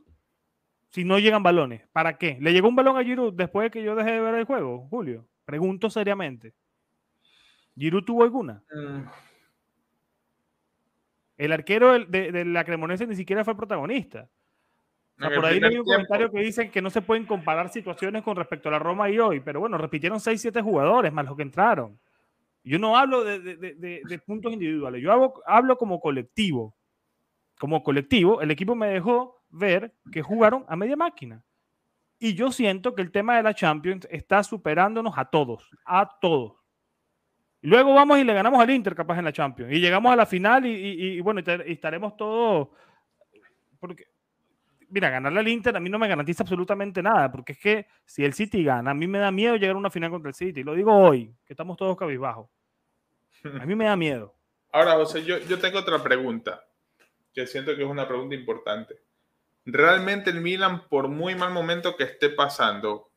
[0.93, 1.87] Si no llegan balones.
[1.91, 2.37] ¿Para qué?
[2.39, 4.87] ¿Le llegó un balón a Giroud después de que yo dejé de ver el juego,
[4.89, 5.27] Julio?
[5.43, 6.53] Pregunto seriamente.
[7.75, 8.63] ¿Giroud tuvo alguna?
[8.71, 9.01] Mm.
[11.37, 14.29] El arquero de, la Cremonese ni siquiera fue protagonista.
[15.17, 18.69] por ahí hay un comentario que dicen que no se pueden comparar situaciones con respecto
[18.69, 21.99] a la Roma y hoy, pero bueno, repitieron 6-7 jugadores más los que entraron.
[22.63, 26.75] Yo no hablo de, puntos individuales, yo hablo, como colectivo.
[27.59, 31.43] Como colectivo, el equipo me dejó ver que jugaron a media máquina.
[32.19, 36.53] Y yo siento que el tema de la Champions está superándonos a todos, a todos.
[37.61, 39.71] Y luego vamos y le ganamos al Inter capaz en la Champions.
[39.71, 42.69] Y llegamos a la final y, bueno, y estaremos todos...
[43.79, 44.05] Porque,
[44.89, 48.23] mira, ganarle al Inter a mí no me garantiza absolutamente nada, porque es que si
[48.23, 50.63] el City gana, a mí me da miedo llegar a una final contra el City.
[50.63, 52.49] Lo digo hoy, que estamos todos cabizbajos.
[53.59, 54.33] A mí me da miedo.
[54.71, 56.65] Ahora, José, yo, yo tengo otra pregunta,
[57.33, 58.95] que siento que es una pregunta importante.
[59.65, 63.11] ¿Realmente el Milan, por muy mal momento que esté pasando,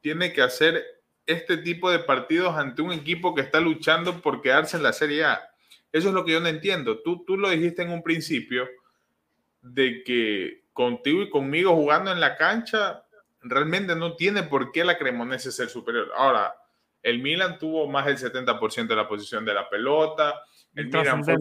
[0.00, 0.84] tiene que hacer
[1.28, 5.24] este tipo de partidos ante un equipo que está luchando por quedarse en la Serie
[5.24, 5.50] A.
[5.92, 7.02] Eso es lo que yo no entiendo.
[7.02, 8.66] Tú, tú lo dijiste en un principio
[9.60, 13.04] de que contigo y conmigo jugando en la cancha
[13.40, 16.10] realmente no tiene por qué la Cremonese ser superior.
[16.16, 16.54] Ahora,
[17.02, 20.42] el Milan tuvo más del 70% de la posición de la pelota.
[20.74, 21.36] El Milan, fue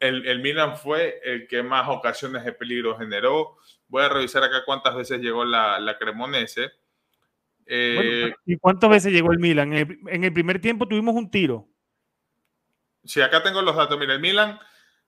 [0.00, 3.56] el, el, Milan fue el que más ocasiones de peligro generó.
[3.88, 6.72] Voy a revisar acá cuántas veces llegó la, la Cremonese.
[7.66, 9.72] Eh, ¿Y cuántas veces llegó el Milan?
[9.72, 11.68] En el, primer tiempo tuvimos un tiro.
[13.04, 13.98] Sí, acá tengo los datos.
[13.98, 14.58] Mira, el Milan,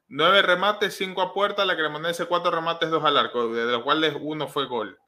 [0.08, 4.14] nueve remates, cinco a puerta, la Cremonese, cuatro remates, dos al arco, de los cuales
[4.20, 4.98] uno fue gol.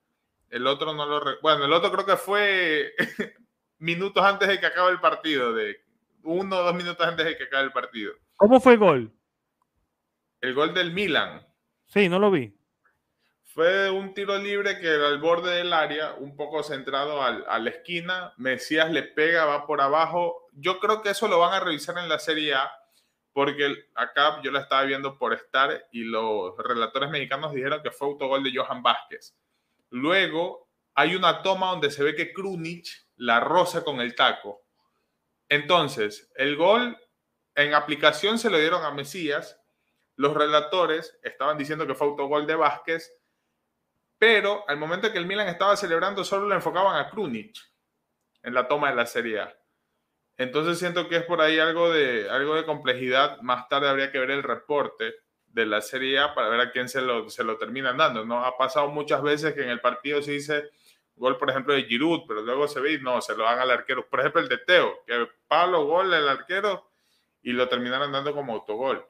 [0.51, 1.41] El otro no lo.
[1.43, 2.95] Bueno, el otro creo que fue
[3.79, 5.81] minutos antes de que acabe el partido, de
[6.23, 8.13] uno o dos minutos antes de que acabe el partido.
[8.37, 9.13] ¿Cómo fue el gol?
[10.41, 11.47] El gol del Milan.
[11.87, 12.55] Sí, no lo vi.
[13.43, 17.71] Fue un tiro libre que era al borde del área, un poco centrado a la
[17.71, 18.33] esquina.
[18.37, 20.47] Mesías le pega, va por abajo.
[20.53, 22.71] Yo creo que eso lo van a revisar en la Serie A,
[23.33, 28.09] porque acá yo la estaba viendo por estar y los relatores mexicanos dijeron que fue
[28.09, 29.37] autogol de Johan Vázquez.
[29.91, 34.63] Luego hay una toma donde se ve que Krunic la roza con el taco.
[35.49, 36.97] Entonces, el gol
[37.55, 39.58] en aplicación se lo dieron a Mesías.
[40.19, 43.19] Los relatores estaban diciendo que fue autogol de Vázquez
[44.19, 47.57] pero al momento que el Milan estaba celebrando, solo le enfocaban a Krunic
[48.43, 49.57] en la toma de la Serie A.
[50.37, 53.41] Entonces siento que es por ahí algo de, algo de complejidad.
[53.43, 55.15] Más tarde habría que ver el reporte
[55.47, 58.25] de la Serie A para ver a quién se lo, se lo terminan dando.
[58.25, 58.45] ¿no?
[58.45, 60.71] Ha pasado muchas veces que en el partido se dice
[61.15, 63.71] gol, por ejemplo, de Giroud, pero luego se ve y no, se lo dan al
[63.71, 64.09] arquero.
[64.09, 66.91] Por ejemplo, el de Teo, que Pablo gol el arquero
[67.43, 69.05] y lo terminaron dando como autogol.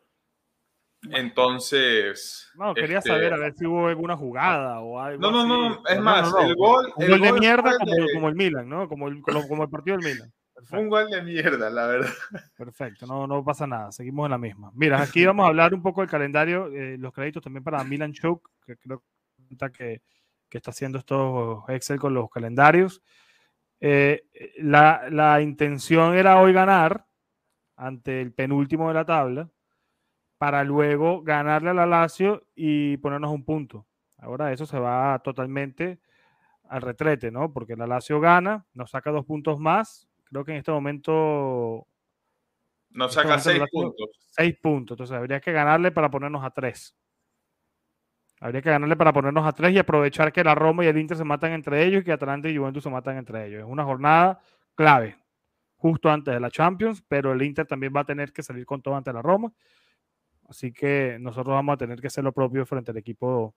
[1.11, 2.51] Entonces.
[2.57, 5.21] No, quería saber este, a ver si hubo alguna jugada o algo.
[5.21, 6.93] No, no, no, es más, el gol.
[6.97, 7.73] Un gol de mierda
[8.15, 8.89] como, el Milan, ¿no?
[8.89, 10.33] Como el, como el partido del Milan.
[10.73, 12.11] Un gol de mierda, la verdad.
[12.57, 14.73] Perfecto, no, no pasa nada, seguimos en la misma.
[14.75, 18.13] Mira, aquí vamos a hablar un poco del calendario, eh, los créditos también para Milan
[18.13, 19.05] Choke, que creo
[19.73, 20.03] que,
[20.49, 23.03] que está haciendo estos Excel con los calendarios.
[23.81, 24.25] Eh,
[24.57, 27.07] la, la intención era hoy ganar
[27.77, 29.49] ante el penúltimo de la tabla
[30.39, 33.87] para luego ganarle a la Lazio y ponernos un punto.
[34.17, 36.01] Ahora eso se va totalmente
[36.69, 37.53] al retrete, ¿no?
[37.53, 40.09] Porque la Lazio gana, nos saca dos puntos más.
[40.25, 41.87] Creo que en este momento...
[42.91, 44.11] Nos este saca seis puntos.
[44.31, 44.95] Seis puntos.
[44.95, 46.97] Entonces habría que ganarle para ponernos a tres.
[48.41, 51.17] Habría que ganarle para ponernos a tres y aprovechar que la Roma y el Inter
[51.17, 53.63] se matan entre ellos y que Atalanta y Juventus se matan entre ellos.
[53.63, 54.41] Es una jornada
[54.77, 55.19] clave,
[55.77, 58.81] justo antes de la Champions, pero el Inter también va a tener que salir con
[58.81, 59.53] todo ante la Roma.
[60.49, 63.55] Así que nosotros vamos a tener que hacer lo propio frente al equipo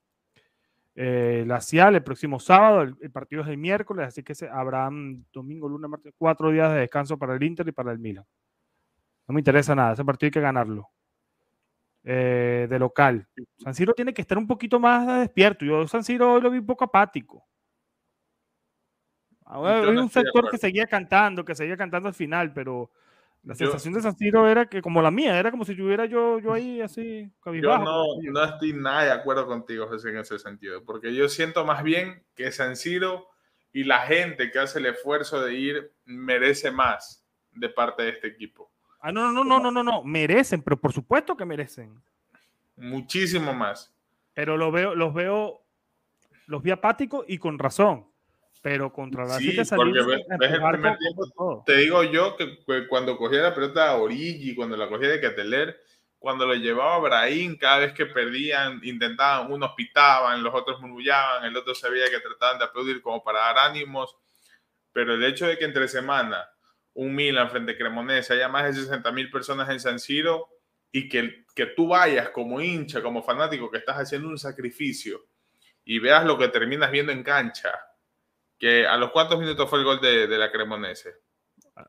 [0.94, 2.82] eh, Cial el próximo sábado.
[2.82, 6.82] El, partido es el miércoles, así que se, habrán domingo, lunes, martes, cuatro días de
[6.82, 8.26] descanso para el Inter y para el Milan.
[9.28, 10.90] No me interesa nada, ese partido hay que ganarlo.
[12.04, 13.28] eh, de local.
[13.58, 15.64] San Siro tiene que estar un poquito más despierto.
[15.66, 17.48] Yo San Siro hoy lo vi un poco apático.
[19.46, 22.90] Ahora, hay un sector que seguía cantando, que seguía cantando al final, pero
[23.44, 26.40] la sensación de San Siro era que, como la mía, era como si yo yo,
[26.40, 30.84] yo ahí así, Yo no, no, estoy nada de acuerdo contigo, José, en ese sentido,
[30.86, 33.30] porque yo siento más bien que San Siro
[33.74, 38.28] y la gente que hace el esfuerzo de ir merece más de parte de este
[38.28, 38.72] equipo.
[39.00, 42.00] Ah, no, no, no, no, no, no, merecen, pero por supuesto que merecen.
[42.76, 43.92] Muchísimo más.
[44.36, 45.64] Pero lo veo, los veo,
[46.46, 48.11] los vi apáticos y con razón.
[48.62, 53.18] Pero contra la sí, porque ves, ves el primer tiempo, te digo yo que, cuando
[53.18, 55.82] cogía la pelota a Origi, cuando la cogía de Cateler,
[56.20, 61.46] cuando lo llevaba a Brahim, cada vez que perdían, intentaban, unos pitaban, los otros murmullaban,
[61.46, 64.16] el otro sabía que trataban de aplaudir como para dar ánimos,
[64.94, 66.48] pero el hecho de que entre semana
[66.94, 70.48] un Milan frente a Cremonese haya más de 60 mil personas en San Siro
[70.92, 75.26] y que, que tú vayas como hincha, como fanático, que estás haciendo un sacrificio
[75.84, 77.72] y veas lo que terminas viendo en cancha,
[78.62, 81.16] que a los cuantos minutos fue el gol de, de la Cremonese.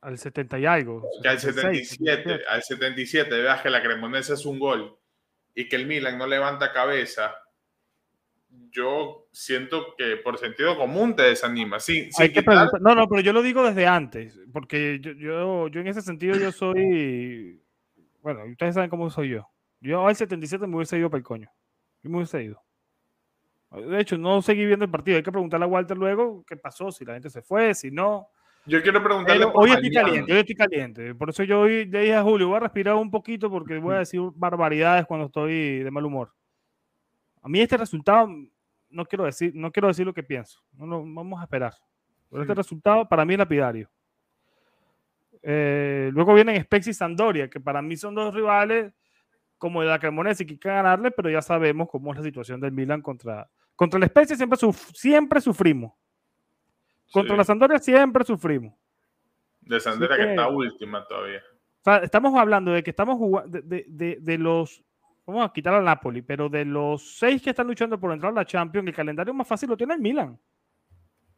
[0.01, 1.07] Al 70 y algo.
[1.23, 4.99] Que al 77, al 77 veas que la Cremonese es un gol
[5.55, 7.35] y que el Milan no levanta cabeza,
[8.71, 11.79] yo siento que por sentido común te desanima.
[11.79, 15.81] Sí, Hay que No, no, pero yo lo digo desde antes, porque yo, yo, yo
[15.83, 17.63] en ese sentido yo soy,
[18.23, 19.47] bueno, ustedes saben cómo soy yo.
[19.83, 21.51] Yo al 77 me hubiese ido para el coño.
[22.03, 22.63] Yo me hubiese ido.
[23.75, 25.17] De hecho, no seguí viendo el partido.
[25.17, 28.29] Hay que preguntarle a Walter luego qué pasó, si la gente se fue, si no.
[28.67, 29.47] Yo quiero preguntarle.
[29.55, 31.15] hoy estoy caliente, hoy estoy caliente.
[31.15, 33.97] Por eso yo hoy le dije a Julio, voy a respirar un poquito porque voy
[33.97, 36.33] a decir barbaridades cuando estoy de mal humor.
[37.41, 38.29] A mí este resultado,
[38.91, 40.63] no quiero decir, no quiero decir lo que pienso.
[40.75, 41.75] No, vamos a esperar.
[42.31, 43.91] Pero este resultado para mí es lapidario.
[45.43, 48.93] Eh, luego vienen Spex y Sandoria, que para mí son dos rivales
[49.59, 52.73] como la Cremonese que hay que ganarle, pero ya sabemos cómo es la situación del
[52.73, 53.49] Milan contra,
[53.83, 54.57] contra la especie siempre,
[54.95, 55.93] siempre sufrimos.
[57.11, 58.73] Contra la Sandoria siempre sufrimos.
[59.61, 61.43] De Sandoria que, está última todavía.
[62.01, 64.85] estamos hablando de que estamos jugando de, los.
[65.27, 68.37] Vamos a quitar al Napoli, pero de los seis que están luchando por entrar a
[68.37, 70.39] la Champions, el calendario más fácil lo tiene el Milan.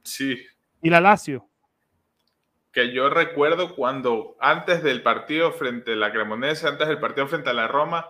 [0.02, 0.36] Sí.
[0.82, 1.48] Y la Lazio.
[2.72, 7.48] Que yo recuerdo cuando antes del partido frente a la Cremonese, antes del partido frente
[7.48, 8.06] a la Roma,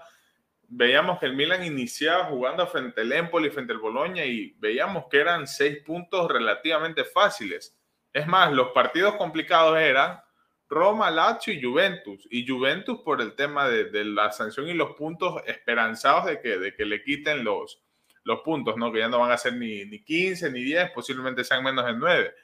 [0.76, 5.18] veíamos que el Milan iniciaba jugando frente al Empoli, frente al Boloña y veíamos que
[5.18, 7.78] eran seis puntos relativamente fáciles.
[8.12, 10.20] Es más, los partidos complicados eran
[10.68, 12.26] Roma, Lazio y Juventus.
[12.30, 16.74] Y Juventus por el tema de, la sanción y los puntos esperanzados de que, de
[16.74, 17.80] que le quiten los,
[18.44, 18.92] puntos, ¿no?
[18.92, 21.94] Que ya no van a ser ni, ni 15 ni 10, posiblemente sean menos de
[21.94, 22.34] 9.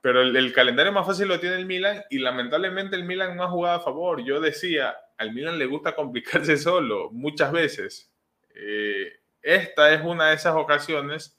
[0.00, 3.50] Pero el, calendario más fácil lo tiene el Milan y lamentablemente el Milan no ha
[3.50, 4.24] jugado a favor.
[4.24, 8.10] Yo decía, al Milan le gusta complicarse solo muchas veces.
[8.54, 11.38] Eh, esta es una de esas ocasiones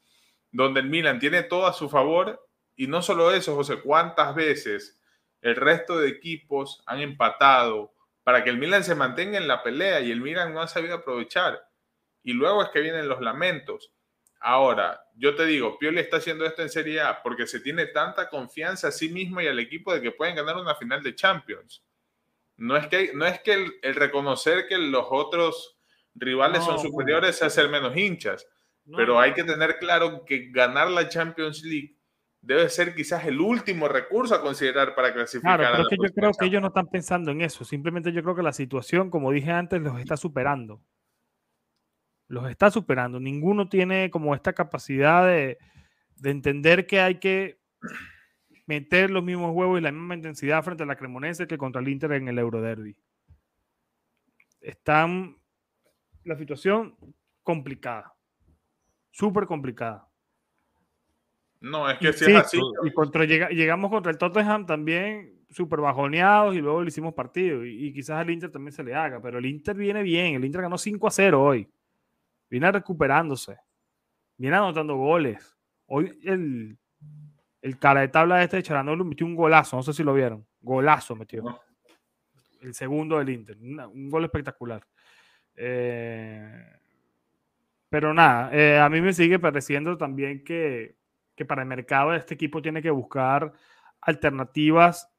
[0.52, 5.02] donde el Milan tiene todo a su favor y no solo eso, José, cuántas veces
[5.42, 7.92] el resto de equipos han empatado
[8.24, 10.96] para que el Milan se mantenga en la pelea y el Milan no ha sabido
[10.96, 11.68] aprovechar.
[12.24, 13.92] Y luego es que vienen los lamentos.
[14.40, 18.30] Ahora, yo te digo, Pioli está haciendo esto en Serie A porque se tiene tanta
[18.30, 21.84] confianza a sí mismo y al equipo de que pueden ganar una final de Champions
[22.62, 25.80] no es que, no es que el, reconocer que los otros
[26.14, 28.48] rivales son superiores sea ser menos hinchas,
[28.96, 31.98] pero hay que tener claro que ganar la Champions League
[32.40, 35.60] debe ser quizás el último recurso a considerar para clasificar.
[35.60, 37.66] Claro, pero es que yo creo que ellos no están pensando en eso.
[37.66, 40.84] Simplemente yo creo que la situación, como dije antes, los está superando.
[42.28, 43.20] Los está superando.
[43.20, 45.58] Ninguno tiene como esta capacidad de,
[46.18, 47.60] de entender que hay que
[48.72, 51.90] meter los mismos huevos y la misma intensidad frente a la Cremonese que contra el
[51.90, 52.96] Inter en el Euroderby.
[54.62, 55.36] Están
[56.24, 56.96] la situación
[57.44, 58.16] complicada,
[59.10, 60.08] súper complicada.
[61.60, 62.60] No, es que sí, es así.
[62.86, 67.66] Y contra, llegamos contra el Tottenham también súper bajoneados y luego le hicimos partido.
[67.66, 70.36] Y, y, quizás al Inter también se le haga, pero el Inter viene bien.
[70.36, 71.70] El Inter ganó 5 a 0 hoy.
[72.50, 73.58] Viene recuperándose.
[74.38, 75.58] Viene anotando goles.
[75.88, 76.80] Hoy el,
[77.62, 80.14] el cara de tabla de este de Charanolo metió un golazo, no sé si lo
[80.14, 80.46] vieron.
[80.62, 81.62] Golazo metió.
[82.62, 83.58] El segundo del Inter.
[83.58, 84.86] un gol espectacular.
[85.56, 86.66] Eh,
[87.90, 90.98] pero nada, eh, a mí me sigue pareciendo también que,
[91.48, 93.52] para el mercado este equipo tiene que buscar
[94.00, 95.12] alternativas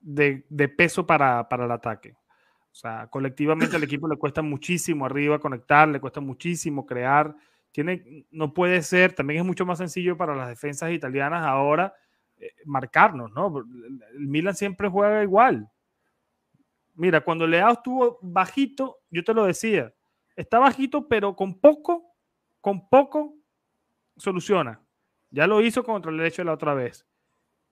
[0.00, 0.42] de,
[0.76, 2.16] peso para, para, el ataque.
[2.70, 7.36] O sea, colectivamente al equipo le cuesta muchísimo arriba conectar, le cuesta muchísimo crear
[7.72, 11.94] tiene, no puede ser, también es mucho más sencillo para las defensas italianas ahora
[12.36, 13.64] eh, marcarnos, ¿no?
[14.14, 15.70] El Milan siempre juega igual.
[16.94, 19.92] Mira, cuando Leao estuvo bajito, yo te lo decía,
[20.36, 22.14] está bajito, pero con poco,
[22.60, 23.36] con poco
[24.16, 24.80] soluciona.
[25.30, 27.06] Ya lo hizo contra el derecho la otra vez.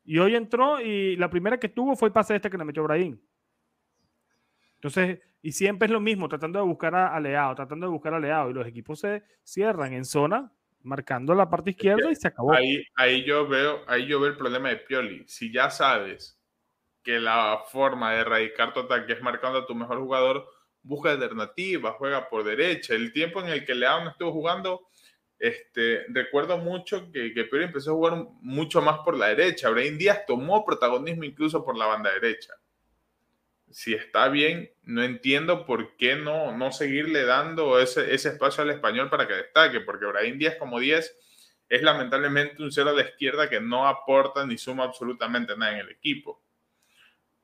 [0.05, 2.83] Y hoy entró y la primera que tuvo fue el pase este que le metió
[2.83, 3.21] Brahim.
[4.77, 8.21] Entonces, y siempre es lo mismo, tratando de buscar a, Leao, tratando de buscar a
[8.21, 8.51] Leao.
[8.51, 12.53] Y los equipos se cierran en zona, marcando la parte izquierda y se acabó.
[12.53, 15.25] Ahí, ahí, yo veo, ahí yo veo el problema de Pioli.
[15.27, 16.39] Si ya sabes
[17.03, 20.47] que la forma de erradicar tu ataque es marcando a tu mejor jugador,
[20.83, 22.95] busca alternativas, juega por derecha.
[22.95, 24.89] El tiempo en el que Leao no estuvo jugando,
[25.39, 29.71] este, recuerdo mucho que, que Pioli empezó a jugar mucho más por la derecha.
[29.71, 32.53] Brahim Díaz tomó protagonismo incluso por la banda derecha
[33.71, 38.71] si está bien, no entiendo por qué no, no seguirle dando ese, ese espacio al
[38.71, 41.17] español para que destaque, porque Brahim Díaz como 10
[41.69, 45.91] es lamentablemente un cero de izquierda que no aporta ni suma absolutamente nada en el
[45.91, 46.43] equipo.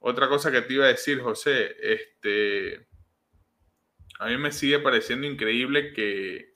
[0.00, 2.86] Otra cosa que te iba a decir, José, este,
[4.18, 6.55] a mí me sigue pareciendo increíble que,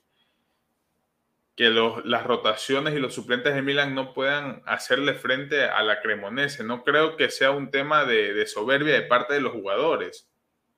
[1.61, 6.63] que las rotaciones y los suplentes de Milan no puedan hacerle frente a la Cremonese.
[6.63, 10.27] No creo que sea un tema de, soberbia de parte de los jugadores.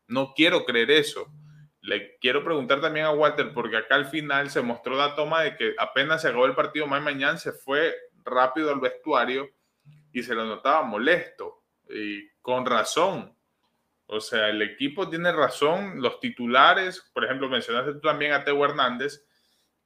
[0.09, 1.31] No quiero creer eso.
[1.79, 5.55] Le quiero preguntar también a Walter, porque acá al final se mostró la toma de
[5.55, 9.47] que apenas se acabó el partido, May mañana se fue rápido al vestuario
[10.11, 11.63] y se lo notaba molesto.
[11.87, 13.33] Y con razón.
[14.05, 16.01] O sea, el equipo tiene razón.
[16.01, 19.23] Los titulares, por ejemplo, mencionaste tú también a Teo Hernández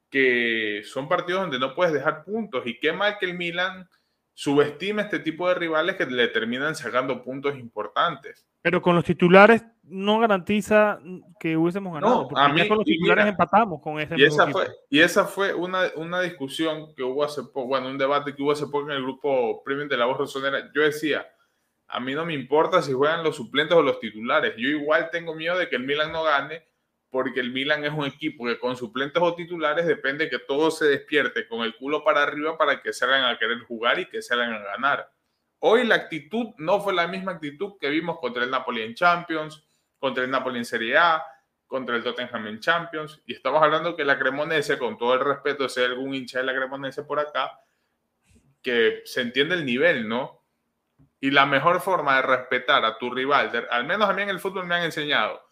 [0.10, 3.89] que son partidos donde no puedes dejar puntos y qué mal que el Milan
[4.34, 8.46] subestime este tipo de rivales que le terminan sacando puntos importantes.
[8.62, 11.00] Pero con los titulares no garantiza
[11.39, 12.28] que hubiésemos ganado.
[12.30, 15.56] No, a mí, con los titulares empatamos con ese y esa fue Y esa fue
[15.56, 18.98] una, una discusión que hubo hace poco, bueno, un debate que hubo hace poco en
[18.98, 20.72] el grupo premium de la voz rosonera.
[20.76, 21.26] Yo decía,
[21.88, 24.54] a mí no me importa si juegan los suplentes o los titulares.
[24.56, 26.63] Yo igual tengo miedo de que el Milan no gane
[27.17, 30.86] porque el Milan es un equipo que con suplentes o titulares depende que todo se
[30.86, 34.53] despierte con el culo para arriba para que salgan a querer jugar y que salgan
[34.53, 35.12] a ganar.
[35.58, 39.67] Hoy la actitud no fue la misma actitud que vimos contra el Napoli en Champions,
[39.97, 41.23] contra el Napoli en Serie A,
[41.65, 43.19] contra el Tottenham en Champions.
[43.25, 46.45] Y estamos hablando que la Cremonese, con todo el respeto, si hay algún hincha de
[46.45, 47.60] la Cremonese por acá,
[48.62, 50.43] que se entiende el nivel, ¿no?
[51.19, 54.39] Y la mejor forma de respetar a tu rival, al menos a mí en el
[54.39, 55.46] fútbol me han enseñado,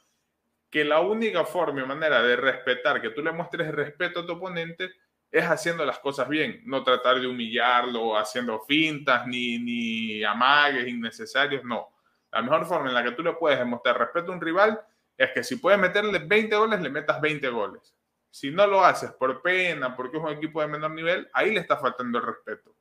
[0.69, 4.33] que la única forma y manera de respetar, que tú le muestres respeto a tu
[4.33, 4.91] oponente,
[5.31, 11.63] es haciendo las cosas bien, no tratar de humillarlo, haciendo fintas, ni, ni amagues innecesarios,
[11.63, 11.89] no.
[12.31, 14.79] La mejor forma en la que tú le puedes demostrar respeto a un rival
[15.17, 17.95] es que si puedes meterle 20 goles, le metas 20 goles.
[18.29, 21.61] Si no lo haces por pena, porque es un equipo de menor nivel, ahí le
[21.61, 22.75] está faltando el respeto.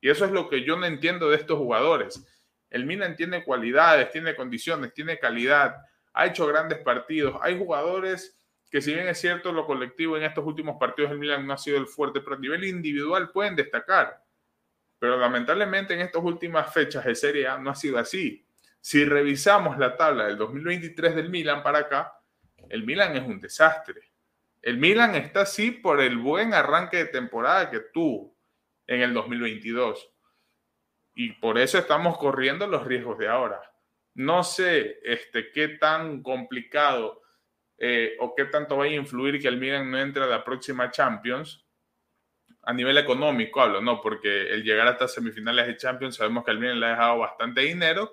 [0.00, 2.26] Y eso es lo que yo no entiendo de estos jugadores.
[2.68, 5.76] El Milan tiene cualidades, tiene condiciones, tiene calidad,
[6.14, 7.36] ha hecho grandes partidos.
[7.42, 8.38] Hay jugadores
[8.70, 11.58] que si bien es cierto lo colectivo en estos últimos partidos del Milan no ha
[11.58, 14.22] sido el fuerte, pero a nivel individual pueden destacar.
[14.98, 18.46] Pero lamentablemente en estas últimas fechas de Serie A no ha sido así.
[18.80, 22.14] Si revisamos la tabla del 2023 del Milan para acá,
[22.68, 24.12] el Milan es un desastre.
[24.62, 28.36] El Milan está así por el buen arranque de temporada que tuvo
[28.86, 30.12] en el 2022.
[31.14, 33.60] Y por eso estamos corriendo los riesgos de ahora.
[34.14, 37.22] No sé este, qué tan complicado
[37.78, 40.90] eh, o qué tanto va a influir que el Milan no entre a la próxima
[40.90, 41.64] Champions.
[42.62, 44.00] A nivel económico hablo, ¿no?
[44.00, 47.62] Porque el llegar hasta semifinales de Champions sabemos que el Milan le ha dejado bastante
[47.62, 48.12] dinero,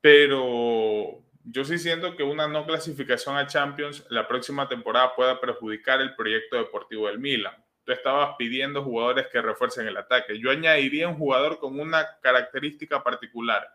[0.00, 6.00] pero yo sí siento que una no clasificación a Champions la próxima temporada pueda perjudicar
[6.00, 7.54] el proyecto deportivo del Milan.
[7.84, 10.38] Tú estabas pidiendo jugadores que refuercen el ataque.
[10.38, 13.66] Yo añadiría un jugador con una característica particular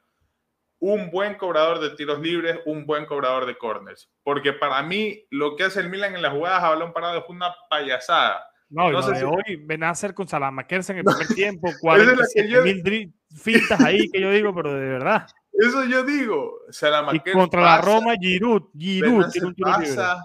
[0.79, 4.09] un buen cobrador de tiros libres, un buen cobrador de corners.
[4.23, 7.25] Porque para mí lo que hace el Milan en las jugadas a balón parado es
[7.29, 8.43] una payasada.
[8.69, 9.23] No, no, sé si...
[9.23, 12.63] hoy ven a hacer con Salamakers en el primer tiempo, 47 yo...
[12.63, 15.25] mil fintas ahí que yo digo, pero de verdad.
[15.53, 16.59] Eso yo digo.
[16.69, 20.23] Salamakers y contra la Roma, Giroud, Giroud tiene un tiro pasa,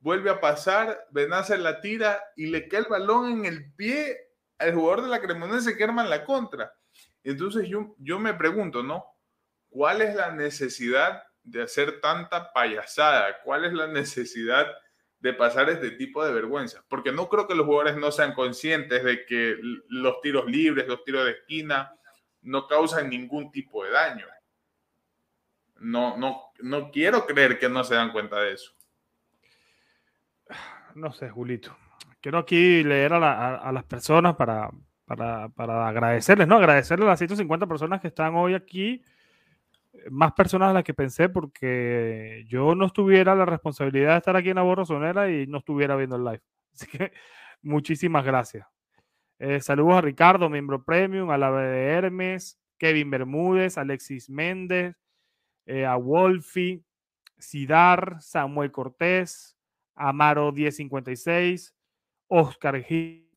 [0.00, 4.16] vuelve a pasar, Benacer la tira y le cae el balón en el pie
[4.58, 6.72] al jugador de la Cremonese que arma en la contra.
[7.22, 9.04] Entonces yo, yo me pregunto, ¿no?
[9.68, 13.38] ¿Cuál es la necesidad de hacer tanta payasada?
[13.44, 14.66] ¿Cuál es la necesidad
[15.20, 16.84] de pasar este tipo de vergüenza?
[16.88, 19.56] Porque no creo que los jugadores no sean conscientes de que
[19.88, 21.92] los tiros libres, los tiros de esquina,
[22.42, 24.26] no causan ningún tipo de daño.
[25.80, 28.72] No, no, no quiero creer que no se dan cuenta de eso.
[30.94, 31.76] No sé, Julito.
[32.20, 34.70] Quiero aquí leer a, las personas para,
[35.04, 36.56] para, para, agradecerles, ¿no?
[36.56, 39.04] Agradecerles a las 150 personas que están hoy aquí
[40.10, 44.50] más personas a las que pensé porque yo no estuviera la responsabilidad de estar aquí
[44.50, 46.42] en la borrosonera y no estuviera viendo el live.
[46.72, 47.12] Así que
[47.62, 48.66] muchísimas gracias.
[49.40, 54.96] Eh, saludos a Ricardo, miembro premium, a la de Hermes, Kevin Bermúdez, Alexis Méndez,
[55.66, 56.84] eh, a Wolfi,
[57.38, 59.56] Sidar, Samuel Cortés,
[59.94, 61.74] Amaro 1056,
[62.26, 63.30] Oscar Gil,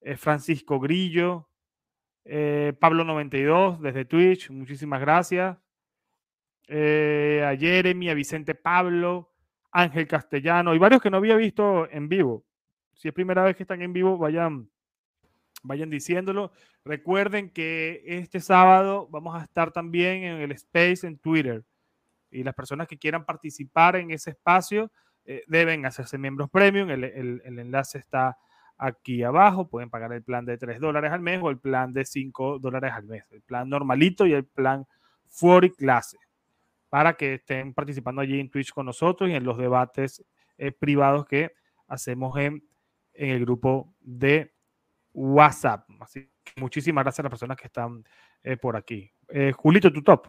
[0.00, 1.48] eh, Francisco Grillo,
[2.78, 5.56] Pablo 92 desde Twitch, muchísimas gracias.
[6.72, 9.30] A Jeremy, a Vicente Pablo,
[9.70, 12.44] Ángel Castellano y varios que no había visto en vivo.
[12.94, 14.68] Si es primera vez que están en vivo, vayan
[15.62, 16.52] vayan diciéndolo.
[16.84, 21.64] Recuerden que este sábado vamos a estar también en el Space en Twitter.
[22.30, 24.90] Y las personas que quieran participar en ese espacio
[25.24, 26.90] eh, deben hacerse miembros premium.
[26.90, 28.36] El, enlace está
[28.76, 29.68] aquí abajo.
[29.68, 32.92] Pueden pagar el plan de 3 dólares al mes o el plan de 5 dólares
[32.92, 33.24] al mes.
[33.30, 34.86] El plan normalito y el plan
[35.26, 36.18] Fuori Clase.
[36.92, 40.22] Para que estén participando allí en Twitch con nosotros y en los debates
[40.58, 41.52] eh, privados que
[41.88, 42.62] hacemos en,
[43.14, 44.52] el grupo de
[45.14, 45.88] WhatsApp.
[46.00, 48.04] Así que muchísimas gracias a las personas que están
[48.42, 49.10] eh, por aquí.
[49.30, 50.28] Eh, Julito, tu top.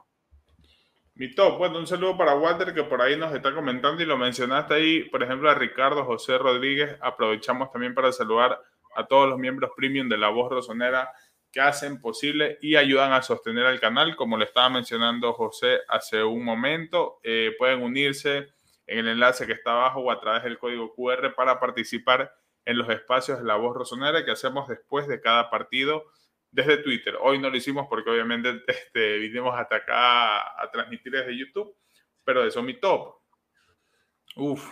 [1.16, 4.18] Mi top, bueno, un saludo para Walter que por ahí nos está comentando y lo
[4.18, 6.97] mencionaste ahí, por ejemplo, a Ricardo José Rodríguez.
[7.01, 8.57] Aprovechamos también para saludar
[8.95, 11.09] a todos los miembros premium de La Voz Rosonera
[11.53, 14.15] que hacen posible y ayudan a sostener al canal.
[14.15, 18.49] Como le estaba mencionando José hace un momento, eh, pueden unirse
[18.87, 22.33] en el enlace que está abajo o a través del código QR para participar
[22.65, 26.05] en los espacios de la voz rosonera que hacemos después de cada partido
[26.49, 27.15] desde Twitter.
[27.21, 31.75] Hoy no lo hicimos porque obviamente este, vinimos hasta acá a, transmitir desde YouTube,
[32.23, 33.13] pero eso mi top.
[34.37, 34.67] Uf.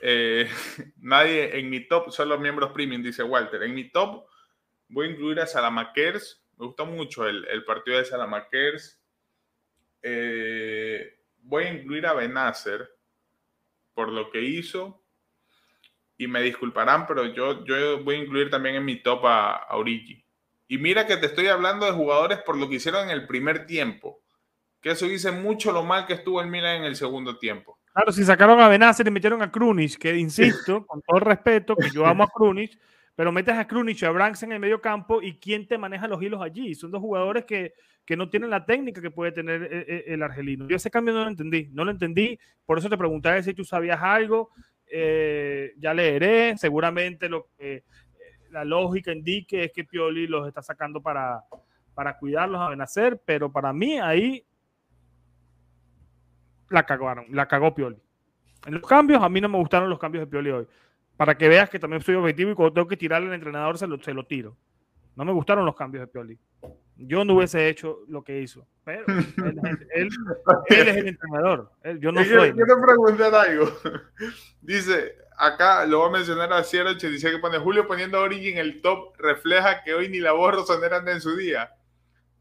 [0.00, 0.50] Eh,
[0.96, 3.62] nadie en mi top, solo miembros premium, dice Walter.
[3.62, 4.26] En mi top
[4.92, 6.44] voy a incluir a Salamakers.
[6.58, 9.00] Me gusta mucho el, el partido de Salamakers.
[10.02, 12.88] Eh, voy a incluir a Benacer
[13.94, 15.02] por lo que hizo
[16.16, 20.24] y me disculparán, pero yo, yo voy a incluir también en mi top a, Origi.
[20.68, 23.66] Y mira que te estoy hablando de jugadores por lo que hicieron en el primer
[23.66, 24.22] tiempo.
[24.80, 27.78] Que eso dice mucho lo mal que estuvo el Milan en el segundo tiempo.
[27.92, 31.76] Claro, si sacaron a Benacer y metieron a Krunic, que insisto, con todo el respeto,
[31.76, 32.78] que yo amo a Krunic,
[33.14, 36.08] pero metes a Krunic y a Branks en el medio campo y quién te maneja
[36.08, 36.74] los hilos allí.
[36.74, 40.04] Son dos jugadores que, que no tienen la técnica que puede tener el, eh, eh,
[40.08, 40.66] el, argelino.
[40.68, 43.64] Yo ese cambio no lo entendí, no lo entendí, por eso te preguntaba si tú
[43.64, 44.50] sabías algo,
[44.86, 47.48] eh, ya leeré, seguramente lo
[48.52, 51.42] la lógica indique es que Pioli los está sacando para,
[51.94, 54.44] para cuidarlos a Benacer, pero para mí ahí
[56.68, 57.96] la cagaron, la cagó Pioli.
[58.66, 60.66] En los cambios, a mí no me gustaron los cambios de Pioli hoy.
[61.16, 63.86] Para que veas que también soy objetivo y cuando tengo que tirarle al entrenador se
[63.86, 64.56] lo, se lo tiro.
[65.14, 66.38] No me gustaron los cambios de Pioli.
[66.96, 70.08] Yo no hubiese hecho lo que hizo, pero él, él,
[70.68, 71.70] es el entrenador.
[71.98, 72.52] yo no soy.
[72.52, 73.66] Quiero preguntar algo.
[74.60, 78.50] Dice, acá lo voy a mencionar a Sierra dice que pone Julio poniendo a Origi
[78.50, 81.74] en el top, refleja que hoy ni la voz rosonera anda en su día.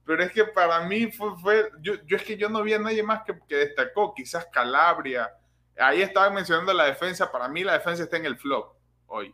[0.06, 2.80] Pero es que para mí fue, fue yo, yo, es que yo no vi a
[2.80, 5.32] nadie más que, que destacó, quizás Calabria.
[5.78, 8.76] Ahí estaban mencionando la defensa, para mí la defensa está en el flop
[9.08, 9.34] hoy.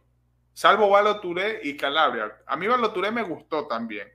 [0.54, 2.32] Salvo Valo Touré y Calabria.
[2.46, 4.08] A mí Valo Touré me gustó también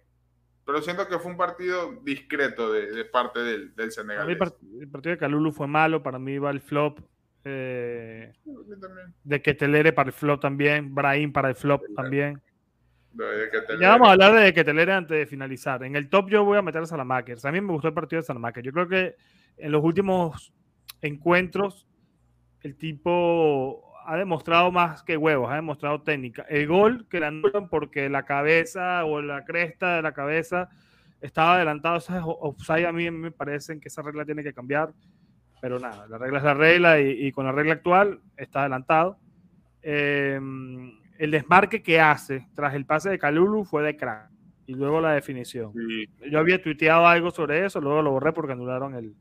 [0.65, 4.29] pero siento que fue un partido discreto de, parte del, del Senegal.
[4.31, 7.01] El, partido de Calulu fue malo, para mí va el flop.
[7.45, 8.33] Eh,
[9.25, 12.41] de Ketelere para el flop también, Brahim para el flop también.
[13.81, 15.83] ya vamos a hablar de Ketelere antes de finalizar.
[15.83, 17.45] En el top yo voy a meter a Salamakers.
[17.45, 18.65] A mí me gustó el partido de Salamakers.
[18.65, 19.17] Yo creo que
[19.57, 20.53] en los últimos
[21.01, 21.89] encuentros
[22.63, 26.43] el tipo ha demostrado más que huevos, ha demostrado técnica.
[26.49, 30.69] El gol que le anulan porque la cabeza o la cresta de la cabeza
[31.21, 34.93] estaba adelantado, esa es offside a mí me parece que esa regla tiene que cambiar,
[35.61, 39.19] pero nada, la regla es la regla y, con la regla actual está adelantado.
[39.83, 44.31] Em, el desmarque que hace tras el pase de Calulu fue de crack
[44.67, 45.73] y luego la definición.
[46.29, 49.15] Yo había tuiteado algo sobre eso, luego lo borré porque anularon el,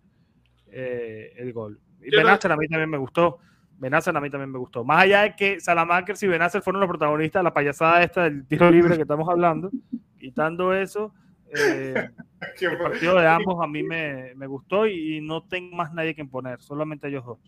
[0.72, 1.80] eh, el gol.
[2.04, 3.40] Y Benacer a mí también me gustó.
[3.78, 4.84] Benacer a mí también me gustó.
[4.84, 8.46] Más allá de que Salamakers y Benacer fueron los protagonistas de la payasada esta del
[8.46, 9.72] tiro libre que estamos hablando,
[10.20, 11.14] quitando eso,
[11.56, 12.10] eh,
[12.62, 16.22] el partido de ambos a mí me, me, gustó y no tengo más nadie que
[16.22, 17.40] imponer, solamente ellos dos.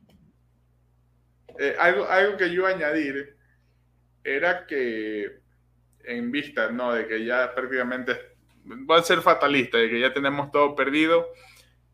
[1.59, 3.37] Eh, algo, algo que yo iba a añadir
[4.23, 5.39] era que
[6.05, 6.93] en vista, ¿no?
[6.93, 8.13] De que ya prácticamente
[8.89, 11.27] va a ser fatalista, de que ya tenemos todo perdido.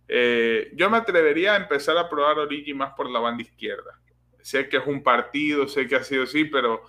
[0.10, 4.00] Eh, yo me atrevería a empezar a probar Origi más por la banda izquierda
[4.42, 6.82] sé que es un partido, sé que ha sido así, pero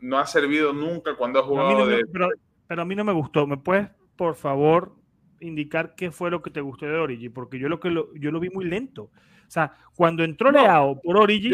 [0.00, 2.28] no ha servido nunca cuando ha jugado pero,
[2.66, 3.46] pero, a mí no me gustó.
[3.46, 4.94] ¿Me puedes, por favor,
[5.40, 8.30] indicar qué fue lo que te gustó de Origi, porque yo lo que lo, yo
[8.30, 9.04] lo vi muy lento.
[9.04, 11.52] O sea, cuando entró Leao por Origi,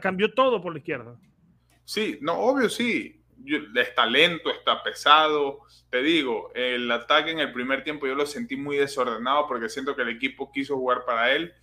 [0.00, 1.16] cambió todo por la izquierda.
[1.84, 3.23] Sí, no, obvio sí.
[3.74, 5.60] Está lento, está pesado.
[5.90, 9.94] Te digo, el ataque en el primer tiempo yo lo sentí muy desordenado porque siento
[9.94, 11.54] que el equipo quiso jugar para él,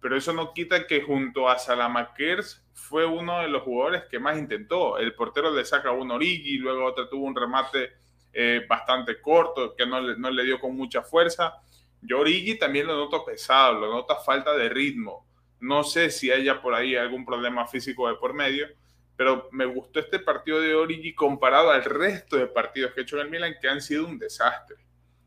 [0.00, 4.38] pero eso no quita que junto a Salamakers fue uno de los jugadores que más
[4.38, 4.98] intentó.
[4.98, 7.92] El portero le saca un Origi, luego otro tuvo un remate
[8.32, 11.54] eh, bastante corto que no le, no le dio con mucha fuerza.
[12.02, 15.26] Yo Origi también lo noto pesado, lo noto falta de ritmo.
[15.60, 18.68] No sé si haya por ahí algún problema físico de por medio,
[19.16, 23.16] pero me gustó este partido de Origi comparado al resto de partidos que he hecho
[23.16, 24.76] en el Milan que han sido un desastre.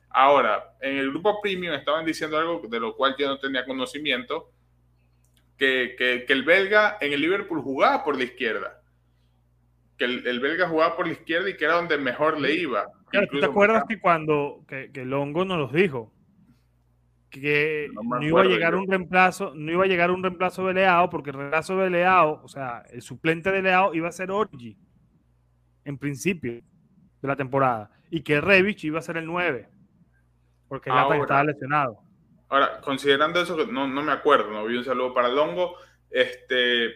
[0.09, 4.51] Ahora, en el grupo premium estaban diciendo algo de lo cual yo no tenía conocimiento,
[5.57, 8.81] que, que, el belga en el Liverpool jugaba por la izquierda.
[9.97, 12.87] Que el, belga jugaba por la izquierda y que era donde mejor le iba.
[13.29, 16.13] ¿Tú te acuerdas que cuando que, que Longo nos los dijo?
[17.29, 21.09] Que no, iba a llegar un reemplazo, no iba a llegar un reemplazo de Leao,
[21.09, 24.77] porque el reemplazo de Leao, o sea, el suplente de Leao iba a ser Orgi,
[25.85, 29.69] en principio de la temporada, y que Revich iba a ser el 9,
[30.67, 31.99] porque ya estaba lesionado.
[32.49, 35.75] Ahora, considerando eso, no, no me acuerdo, no vi un saludo para Longo,
[36.09, 36.93] este,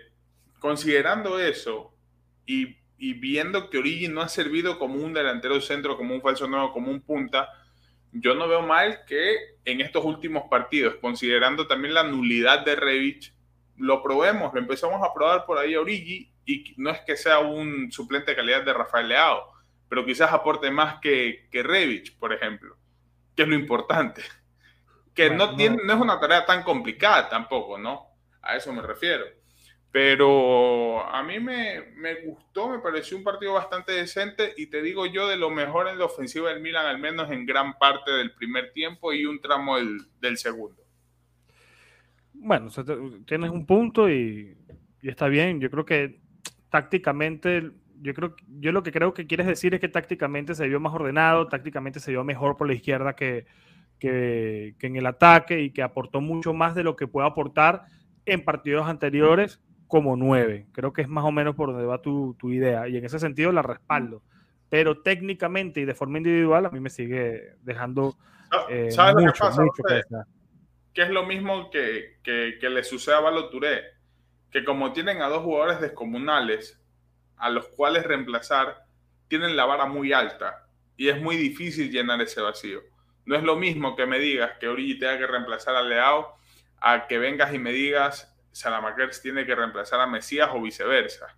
[0.60, 1.94] considerando eso
[2.46, 6.48] y, y viendo que Origi no ha servido como un delantero centro, como un falso
[6.48, 7.50] nuevo, como un punta,
[8.14, 13.34] yo no veo mal que en estos últimos partidos, considerando también la nulidad de Revich,
[13.78, 17.40] lo probemos, lo empezamos a probar por ahí a Origi y no es que sea
[17.40, 19.52] un suplente de calidad de Rafael Leao,
[19.90, 22.78] pero quizás aporte más que, que Revich, por ejemplo,
[23.36, 24.24] que es lo importante.
[25.14, 28.08] Que no, tiene, no es una tarea tan complicada tampoco, ¿no?
[28.42, 29.26] A eso me refiero.
[29.94, 35.06] Pero a mí me, me, gustó, me pareció un partido bastante decente y te digo
[35.06, 38.34] yo de lo mejor en la ofensiva del Milan, al menos en gran parte del
[38.34, 40.82] primer tiempo y un tramo del, del segundo.
[42.34, 42.72] Bueno,
[43.28, 44.58] tienes un punto y,
[45.04, 45.62] y, está bien.
[45.62, 46.22] Yo creo que
[46.72, 47.70] tácticamente,
[48.02, 50.96] yo creo yo lo que creo que quieres decir es que tácticamente se vio más
[50.96, 53.46] ordenado, tácticamente se vio mejor por la izquierda que,
[54.00, 57.84] que, que en el ataque y que aportó mucho más de lo que puede aportar
[58.26, 59.62] en partidos anteriores
[59.94, 60.66] como nueve.
[60.72, 63.20] Creo que es más o menos por donde va tu, tu, idea y en ese
[63.20, 64.24] sentido la respaldo.
[64.68, 68.18] Pero técnicamente y de forma individual a mí me sigue dejando
[68.72, 69.62] eh, ¿Sabes mucho, lo que pasa?
[69.62, 69.84] Mucho
[70.96, 75.28] que es lo mismo que, que, que le sucede a Valo que como tienen a
[75.28, 76.82] dos jugadores descomunales
[77.38, 78.88] a los cuales reemplazar,
[79.28, 80.66] tienen la vara muy alta
[80.98, 82.82] y es muy difícil llenar ese vacío.
[83.26, 86.36] No es lo mismo que me digas que Origi tenga que reemplazar a Leao
[86.82, 91.36] a que vengas y me digas Salamakers tiene que reemplazar a Mesías o viceversa.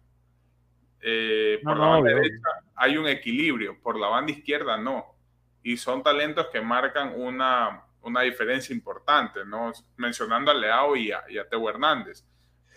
[1.01, 5.15] Eh, por la banda derecha hay un equilibrio, por la banda izquierda no.
[5.63, 9.71] Y son talentos que marcan una, una diferencia importante, ¿no?
[9.97, 12.23] Mencionando a Leao y a, y a Teo Hernández.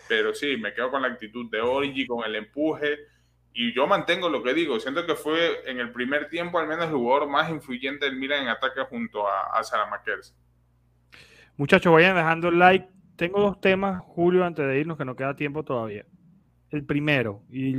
[0.09, 2.99] Pero sí, me quedo con la actitud de Origi, con el empuje.
[3.53, 4.79] Y yo mantengo lo que digo.
[4.79, 8.45] Siento que fue en el primer tiempo al menos el jugador más influyente del Milan
[8.45, 10.35] en ataque junto a, a Salamakers.
[11.57, 12.89] Muchachos, vayan dejando el like
[13.19, 16.07] tengo dos temas, Julio, antes de irnos, que no queda tiempo todavía.
[16.71, 17.73] El primero, y,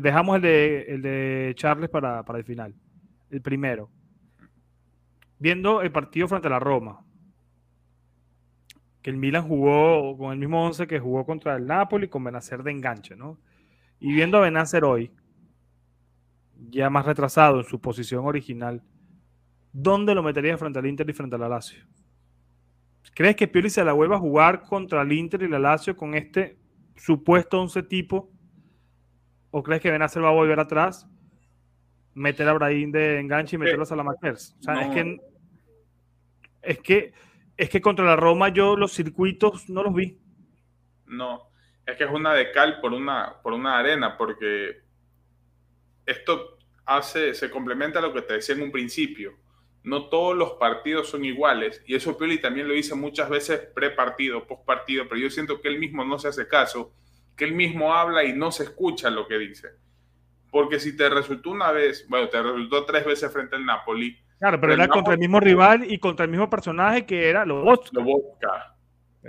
[0.00, 2.74] dejamos el de, el de Charles para, para el final.
[3.28, 3.90] El primero.
[5.38, 7.04] Viendo el partido frente a la Roma,
[9.02, 12.62] que el Milan jugó con el mismo 11 que jugó contra el Napoli con Benacer
[12.62, 13.38] de enganche, ¿no?
[14.00, 15.10] Y viendo a Benacer hoy,
[16.70, 18.82] ya más retrasado en su posición original,
[19.74, 21.84] ¿dónde lo metería frente al Inter y frente al Lazio?
[23.14, 26.14] ¿Crees que Pioli se la vuelva a jugar contra el Inter y la Lazio con
[26.14, 26.58] este
[26.96, 28.30] supuesto 11 tipo?
[29.50, 31.08] ¿O crees que Benacer va a volver atrás,
[32.14, 34.56] meter a Brahim de enganche y meterlo a Salamakers?
[34.60, 35.16] O sea, es que
[36.62, 37.12] es que
[37.56, 40.18] es que contra la Roma yo los circuitos no los vi.
[41.06, 41.50] No,
[41.86, 44.82] es que es una de cal por una, por una arena, porque
[46.04, 49.38] esto hace, se complementa a lo que te decía en un principio
[49.86, 51.80] no todos los partidos son iguales.
[51.86, 55.78] Y eso Pioli también lo dice muchas veces pre-partido, post-partido, pero yo siento que él
[55.78, 56.92] mismo no se hace caso,
[57.36, 59.68] que él mismo habla y no se escucha lo que dice.
[60.50, 64.18] Porque si te resultó una vez, bueno, te resultó tres veces frente al Napoli.
[64.40, 67.90] Claro, pero era contra el mismo rival y contra el mismo personaje que era Lobotka.
[67.92, 68.76] Lobotka.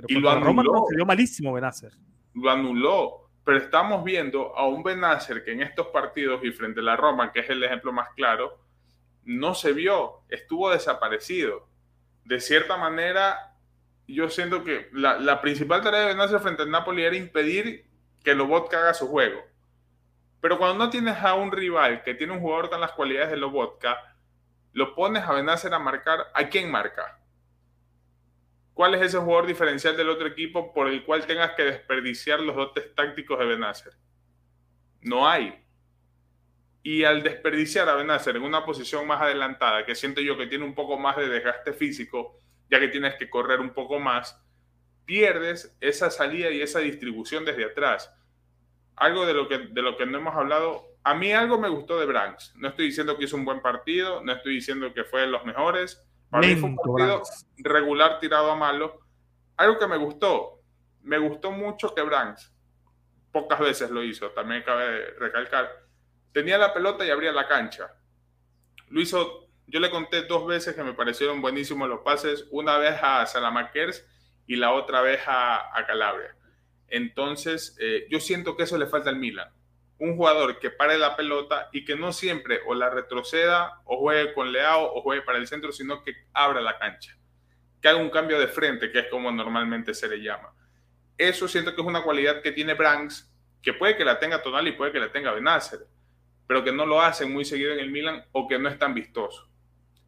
[0.08, 0.86] y lo anuló.
[0.90, 1.92] se dio malísimo Benacer.
[2.34, 3.30] Lo anuló.
[3.44, 7.32] Pero estamos viendo a un Benacer que en estos partidos y frente a la Roma,
[7.32, 8.67] que es el ejemplo más claro,
[9.28, 11.68] no se vio, estuvo desaparecido.
[12.24, 13.58] De cierta manera,
[14.08, 17.86] yo siento que la, principal tarea de Benacer frente al Napoli era impedir
[18.24, 19.42] que Lobotka haga su juego.
[20.40, 23.38] Pero cuando no tienes a un rival que tiene un jugador con las cualidades de
[23.38, 24.16] Lobotka,
[24.72, 27.20] lo pones a Benacer a marcar, ¿a quién marca?
[28.74, 32.56] ¿Cuál es ese jugador diferencial del otro equipo por el cual tengas que desperdiciar los
[32.56, 33.94] dotes tácticos de Benacer?
[35.02, 35.67] No hay.
[36.88, 40.64] Y al desperdiciar a Benacer en una posición más adelantada, que siento yo que tiene
[40.64, 44.42] un poco más de desgaste físico, ya que tienes que correr un poco más,
[45.04, 48.10] pierdes esa salida y esa distribución desde atrás.
[48.96, 50.86] Algo de lo que, de lo que no hemos hablado.
[51.04, 52.54] A mí algo me gustó de Branks.
[52.56, 55.44] No estoy diciendo que hizo un buen partido, no estoy diciendo que fue de los
[55.44, 57.22] mejores, para mí fue un partido
[57.58, 59.02] regular tirado a malo.
[59.58, 60.62] Algo que me gustó,
[61.02, 62.56] me gustó mucho que Branks,
[63.34, 65.87] pocas veces lo hizo, también cabe recalcar,
[66.32, 67.92] tenía la pelota y abría la cancha.
[68.90, 72.98] Lo hizo, yo le conté dos veces que me parecieron buenísimos los pases, una vez
[73.02, 74.06] a Salamakers
[74.46, 76.36] y la otra vez a, Calabria.
[76.88, 79.52] Entonces, eh, yo siento que eso le falta al Milan
[80.00, 84.34] un jugador que pare la pelota y que no siempre o la retroceda o juegue
[84.34, 87.18] con Leao o juegue para el centro, sino que abra la cancha,
[87.82, 90.54] que haga un cambio de frente, que es como normalmente se le llama.
[91.18, 94.68] Eso siento que es una cualidad que tiene Branks, que puede que la tenga Tonal
[94.68, 95.80] y puede que la tenga Benacer,
[96.48, 98.94] pero que no lo hacen muy seguido en el Milan o que no es tan
[98.94, 99.48] vistoso.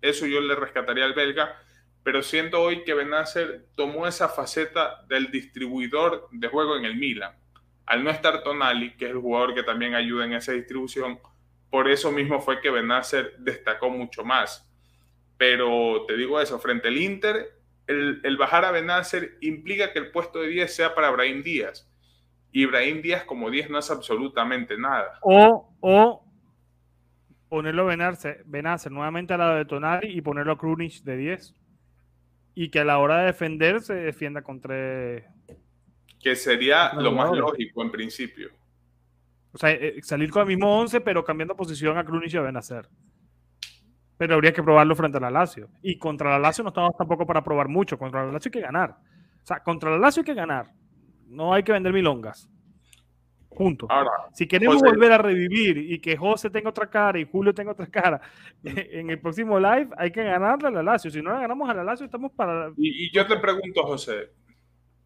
[0.02, 1.62] Eso yo le rescataría al belga,
[2.04, 7.34] pero siento hoy que Benacer tomó esa faceta del distribuidor de juego en el Milan
[7.90, 11.20] al no estar Tonali, que es el jugador que también ayuda en esa distribución,
[11.72, 14.70] por eso mismo fue que Benacer destacó mucho más.
[15.38, 17.52] Pero te digo eso, frente al Inter,
[17.88, 21.92] el, bajar a Benacer implica que el puesto de 10 sea para Brahim Díaz.
[22.52, 25.18] Y Brahim Díaz como 10 no es absolutamente nada.
[25.24, 26.24] O, o
[27.50, 31.56] ponerlo Benacer, Benacer nuevamente al lado de Tonali y ponerlo a Krunic de 10.
[32.56, 34.76] Y que a la hora de defender se defienda contra
[36.22, 38.50] que sería lo más lógico en principio.
[39.54, 42.42] O sea, eh, salir con el mismo 11, pero cambiando posición a Krunic y a
[42.42, 42.88] Benacer.
[44.18, 45.70] Pero habría que probarlo frente a la Lazio.
[45.82, 47.98] Y contra la Lazio no estamos tampoco para probar mucho.
[47.98, 48.98] Contra la Lazio hay que ganar.
[49.42, 50.74] O sea, contra la Lazio hay que ganar.
[51.26, 52.50] No hay que vender milongas.
[53.56, 53.88] Punto.
[53.90, 57.72] Ahora, si queremos volver a revivir y que José tenga otra cara y Julio tenga
[57.72, 58.22] otra cara
[58.64, 61.12] en el próximo live, hay que ganarle a la Lazio.
[61.12, 62.72] Si no la ganamos a la Lazio, estamos para.
[62.78, 64.32] Y, y yo te pregunto, José,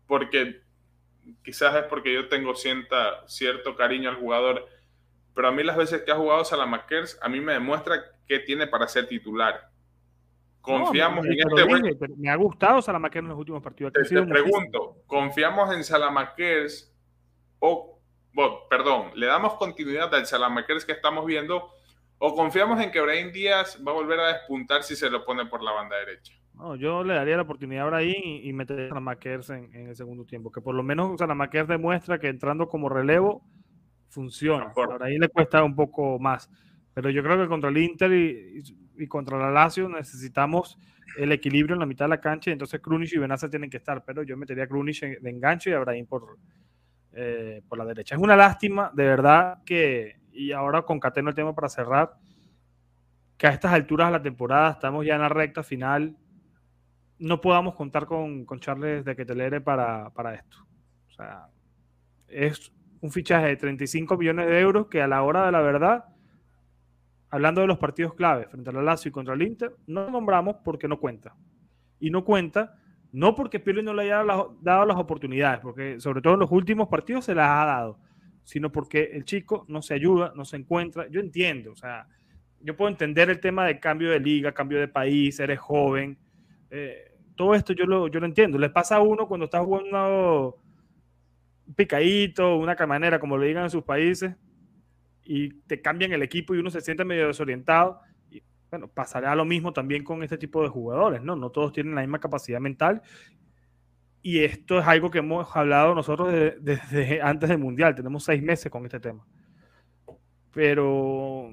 [0.07, 0.61] porque
[1.43, 4.67] quizás es porque yo tengo cierto cariño al jugador,
[5.33, 8.67] pero a mí las veces que ha jugado Salamakers, a mí me demuestra que tiene
[8.67, 9.69] para ser titular.
[10.61, 13.91] Confiamos en este Me ha gustado Salamakers en los últimos partidos.
[13.91, 16.93] Te, pregunto, ¿confiamos en Salamakers
[17.59, 17.92] o,
[18.69, 21.69] perdón, le damos continuidad al Salamakers que estamos viendo
[22.17, 25.45] o confiamos en que Brian Díaz va a volver a despuntar si se lo pone
[25.45, 26.33] por la banda derecha?
[26.53, 29.87] No, yo le daría la oportunidad ahora ahí y, y meter a Salamakers en, en,
[29.89, 30.51] el segundo tiempo.
[30.51, 33.43] Que por lo menos Salamakers demuestra que entrando como relevo
[34.07, 34.71] funciona.
[34.75, 36.49] Ahora ahí le cuesta un poco más.
[36.93, 40.77] Pero yo creo que contra el Inter y, contra la Lazio necesitamos
[41.17, 42.51] el equilibrio en la mitad de la cancha.
[42.51, 44.05] Entonces Krunic y Benaza tienen que estar.
[44.05, 46.37] Pero yo metería a Krunic de enganche y a Abraham por,
[47.13, 48.15] eh, por la derecha.
[48.15, 50.21] Es una lástima, de verdad, que.
[50.31, 52.15] Y ahora concateno el tema para cerrar.
[53.37, 56.15] Que a estas alturas de la temporada estamos ya en la recta final
[57.23, 60.57] no podamos contar con, con Charles de Ketelere para, para esto.
[61.07, 61.47] O sea,
[62.27, 66.05] es un fichaje de 35 millones de euros que a la hora de la verdad,
[67.29, 70.89] hablando de los partidos clave frente al Lazio y contra el Inter, no nombramos porque
[70.89, 71.33] no cuenta.
[71.99, 72.75] Y no cuenta
[73.13, 74.25] no porque Pirlo no le haya
[74.61, 77.99] dado las oportunidades, porque sobre todo en los últimos partidos se las ha dado,
[78.43, 81.07] sino porque el chico no se ayuda, no se encuentra.
[81.09, 82.07] Yo entiendo, o sea,
[82.59, 86.17] yo puedo entender el tema de cambio de liga, cambio de país, eres joven,
[86.71, 88.57] eh, todo esto yo lo, yo lo entiendo.
[88.57, 90.57] Le pasa a uno cuando está jugando
[91.67, 94.35] un picadito, una camanera, como le digan en sus países,
[95.23, 97.99] y te cambian el equipo y uno se siente medio desorientado.
[98.73, 101.35] Bueno, pasará lo mismo también con este tipo de jugadores, ¿no?
[101.35, 103.03] No todos tienen la misma capacidad mental.
[104.23, 107.93] Y esto es algo que hemos hablado nosotros desde antes del Mundial.
[107.93, 109.27] Tenemos seis meses con este tema.
[110.51, 111.51] Pero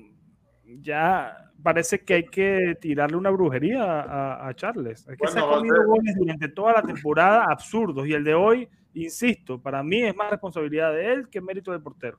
[0.65, 5.07] ya parece que hay que tirarle una brujería a, Charles.
[5.07, 8.67] Es que se ha comido goles durante toda la temporada absurdos y el de hoy,
[8.95, 12.19] insisto, para mí es más responsabilidad de él que mérito del portero.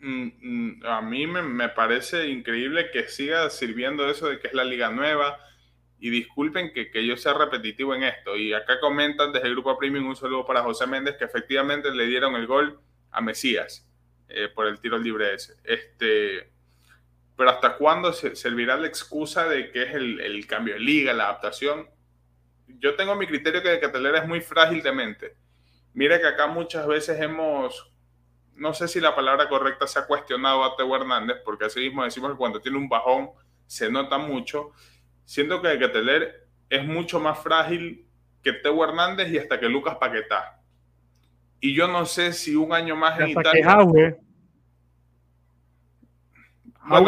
[0.00, 4.64] Mm, mm, a mí me, parece increíble que siga sirviendo eso de que es la
[4.64, 5.38] liga nueva.
[5.98, 8.36] Y disculpen que, yo sea repetitivo en esto.
[8.36, 12.06] Y acá comentan desde el grupo Premium un saludo para José Méndez que efectivamente le
[12.06, 12.80] dieron el gol
[13.10, 13.88] a Mesías
[14.28, 15.54] eh, por el tiro libre ese.
[15.64, 16.50] Este,
[17.36, 21.88] pero ¿hasta cuándo servirá la excusa de que es el, cambio de liga, la adaptación?
[22.66, 25.36] Yo tengo mi criterio que Catalera es muy frágil de mente.
[25.92, 27.92] Mire que acá muchas veces hemos,
[28.56, 32.04] no sé si la palabra correcta se ha cuestionado a Teo Hernández, porque así mismo
[32.04, 33.30] decimos que cuando tiene un bajón
[33.66, 34.72] se nota mucho.
[35.24, 38.06] Siento que Keteler es mucho más frágil
[38.42, 40.60] que Teo Hernández y hasta que Lucas Paquetá.
[41.60, 43.64] Y yo no sé si un año más en Italia.
[43.64, 44.16] Jauge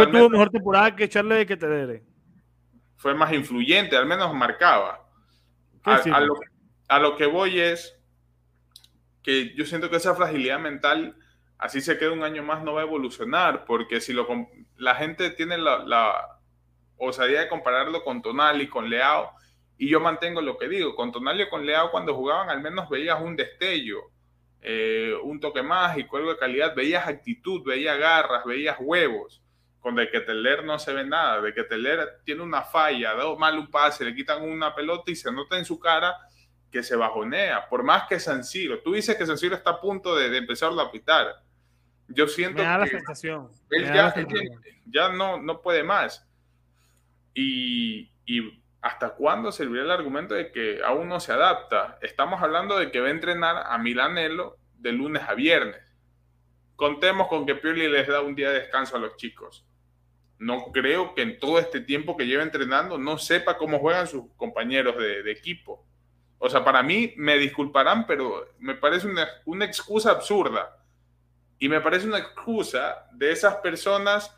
[0.07, 2.03] tuvo mejor temporada que echarle de Keteler.
[2.97, 5.07] Fue más influyente, al menos marcaba.
[5.85, 6.35] A, lo,
[6.89, 7.97] a lo que voy es
[9.23, 11.17] que yo siento que esa fragilidad mental
[11.59, 14.27] así se queda un año más, no va a evolucionar, porque si lo,
[14.77, 16.39] la gente tiene la, la
[16.97, 19.33] osadía de compararlo con Tonali, con Leao,
[19.77, 22.89] y yo mantengo lo que digo, con Tonali o con Leao cuando jugaban al menos
[22.89, 24.11] veías un destello,
[24.61, 29.43] eh, un toque mágico, algo de calidad, veías actitud, veías garras, veías huevos.
[29.81, 33.37] Con de que Teler no se ve nada, de que Teler tiene una falla, da
[33.37, 36.17] mal un pase, le quitan una pelota y se nota en su cara
[36.71, 38.81] que se bajonea, por más que San Siro.
[38.81, 41.29] Tú dices que San Siro está a punto de, de empezar a pitar
[42.09, 43.51] yo siento da que la sensación.
[43.71, 44.15] él, ya,
[44.87, 46.27] ya, no, no puede más.
[47.35, 51.99] Y, y ¿hasta cuándo servirá el argumento de que aún no se adapta?
[52.01, 55.83] Estamos hablando de que va a entrenar a Milanelo de lunes a viernes.
[56.77, 59.67] Contemos con que Pioli les da un día de descanso a los chicos.
[60.39, 64.33] No creo que en todo este tiempo que lleva entrenando no sepa cómo juegan sus
[64.37, 65.85] compañeros de, de equipo.
[66.39, 70.78] O sea, para mí me disculparán, pero me parece una, una excusa absurda
[71.59, 74.35] y me parece una excusa de esas personas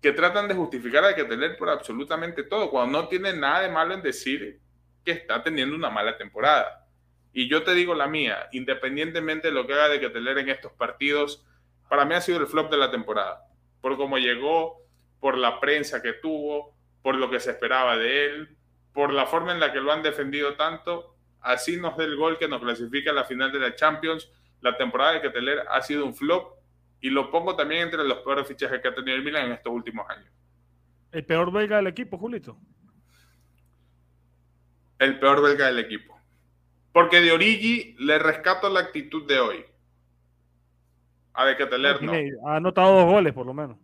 [0.00, 3.94] que tratan de justificar a Keteler por absolutamente todo, cuando no tiene nada de malo
[3.94, 4.60] en decir
[5.04, 6.86] que está teniendo una mala temporada.
[7.32, 10.72] Y yo te digo la mía, independientemente de lo que haga de Keteler en estos
[10.72, 11.44] partidos,
[11.88, 13.42] para mí ha sido el flop de la temporada,
[13.80, 14.82] por cómo llegó,
[15.20, 18.56] por la prensa que tuvo, por lo que se esperaba de él,
[18.92, 22.38] por la forma en la que lo han defendido tanto, así nos dé el gol
[22.38, 24.30] que nos clasifica a la final de la Champions.
[24.60, 26.55] La temporada de Keteler ha sido un flop
[27.00, 29.72] y lo pongo también entre los peores fichajes que ha tenido el Milan en estos
[29.72, 30.30] últimos años.
[31.12, 32.58] ¿El peor belga del equipo, Julito?
[34.98, 36.18] El peor belga del equipo.
[36.92, 39.64] Porque de Origi le rescato la actitud de hoy.
[41.34, 42.12] A de Keteler no.
[42.48, 43.76] Ha anotado dos goles, por lo menos.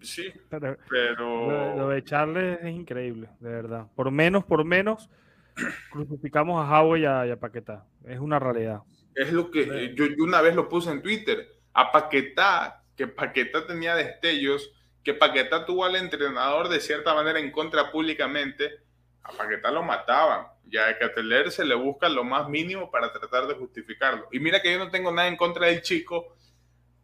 [0.00, 0.32] Sí,
[0.88, 1.76] pero.
[1.76, 3.86] Lo, de Charles es increíble, de verdad.
[3.94, 5.10] Por menos, por menos,
[5.92, 7.84] crucificamos a Howe y a Paquetá.
[8.06, 8.82] Es una realidad.
[9.14, 11.54] Es lo que yo, una vez lo puse en Twitter.
[11.72, 14.72] A Paquetá, que Paquetá tenía destellos,
[15.04, 18.80] que Paquetá tuvo al entrenador de cierta manera en contra públicamente,
[19.22, 20.46] a Paquetá lo mataban.
[20.66, 24.28] Ya a Cateler se le busca lo más mínimo para tratar de justificarlo.
[24.32, 26.36] Y mira que yo no tengo nada en contra del chico,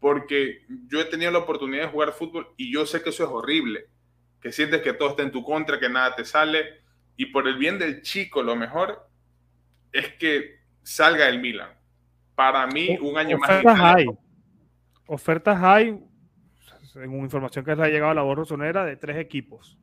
[0.00, 3.30] porque yo he tenido la oportunidad de jugar fútbol y yo sé que eso es
[3.30, 3.86] horrible.
[4.42, 6.82] Que sientes que todo está en tu contra, que nada te sale.
[7.16, 9.09] Y por el bien del chico, lo mejor
[9.92, 11.72] es que salga el Milan
[12.35, 13.97] para mí, un año Ofertas más.
[13.97, 14.07] Hay.
[15.07, 15.99] Ofertas hay,
[16.93, 19.78] según información que les ha llegado a la voz rosonera, de tres equipos.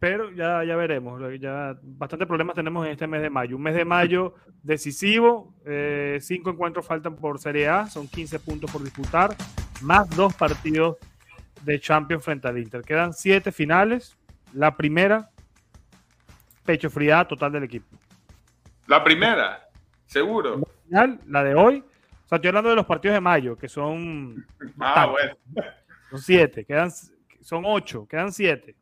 [0.00, 1.20] Pero ya, ya veremos.
[1.38, 3.56] Ya bastante problemas tenemos en este mes de mayo.
[3.56, 5.54] Un mes de mayo decisivo.
[5.66, 7.86] Eh, cinco encuentros faltan por Serie A.
[7.86, 9.36] Son 15 puntos por disputar.
[9.82, 10.96] Más dos partidos
[11.62, 12.80] de Champions frente al Inter.
[12.80, 14.16] Quedan siete finales.
[14.54, 15.30] La primera,
[16.64, 17.94] pecho fría total del equipo.
[18.86, 19.68] La primera.
[20.06, 20.62] Seguro.
[20.90, 21.84] La de hoy.
[22.24, 24.44] O sea, estoy hablando de los partidos de mayo, que son.
[24.78, 25.36] Ah, bueno.
[26.10, 26.90] Son siete, quedan,
[27.40, 28.74] son ocho, quedan siete.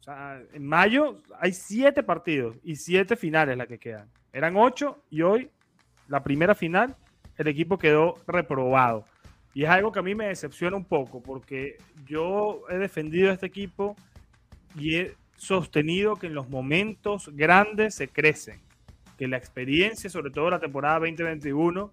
[0.00, 4.08] O sea, en mayo hay siete partidos y siete finales las que quedan.
[4.32, 5.50] Eran ocho y hoy,
[6.08, 6.96] la primera final,
[7.36, 9.04] el equipo quedó reprobado.
[9.52, 11.76] Y es algo que a mí me decepciona un poco, porque
[12.06, 13.96] yo he defendido a este equipo
[14.74, 18.67] y he sostenido que en los momentos grandes se crecen
[19.18, 21.92] que la experiencia, sobre todo la temporada 2021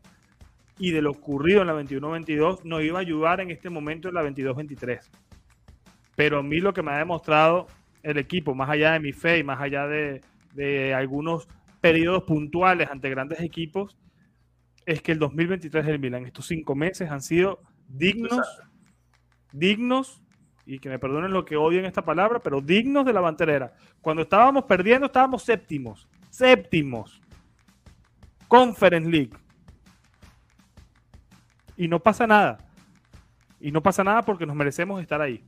[0.77, 4.13] y de lo ocurrido en la 21-22, nos iba a ayudar en este momento en
[4.13, 4.99] la 22-23.
[6.15, 7.67] Pero a mí lo que me ha demostrado
[8.03, 10.21] el equipo, más allá de mi fe y más allá de,
[10.53, 11.47] de algunos
[11.81, 13.97] periodos puntuales ante grandes equipos,
[14.85, 18.45] es que el 2023 del Milan, estos cinco meses han sido dignos,
[19.51, 20.21] dignos,
[20.67, 23.73] y que me perdonen lo que odio en esta palabra, pero dignos de la banderera.
[24.01, 27.21] Cuando estábamos perdiendo, estábamos séptimos séptimos.
[28.47, 29.33] Conference League.
[31.77, 32.57] Y no pasa nada.
[33.59, 35.43] Y no pasa nada porque nos merecemos estar ahí.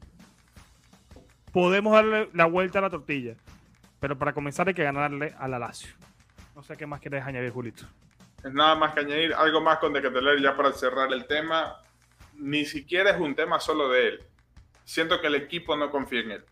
[1.52, 3.36] Podemos darle la vuelta a la tortilla.
[4.00, 5.94] Pero para comenzar hay que ganarle a la Lazio.
[6.56, 7.86] No sé qué más quieres añadir, Julito.
[8.52, 10.02] Nada más que añadir algo más con De
[10.42, 11.82] ya para cerrar el tema.
[12.36, 14.22] Ni siquiera es un tema solo de él.
[14.84, 16.46] Siento que el equipo no confía en él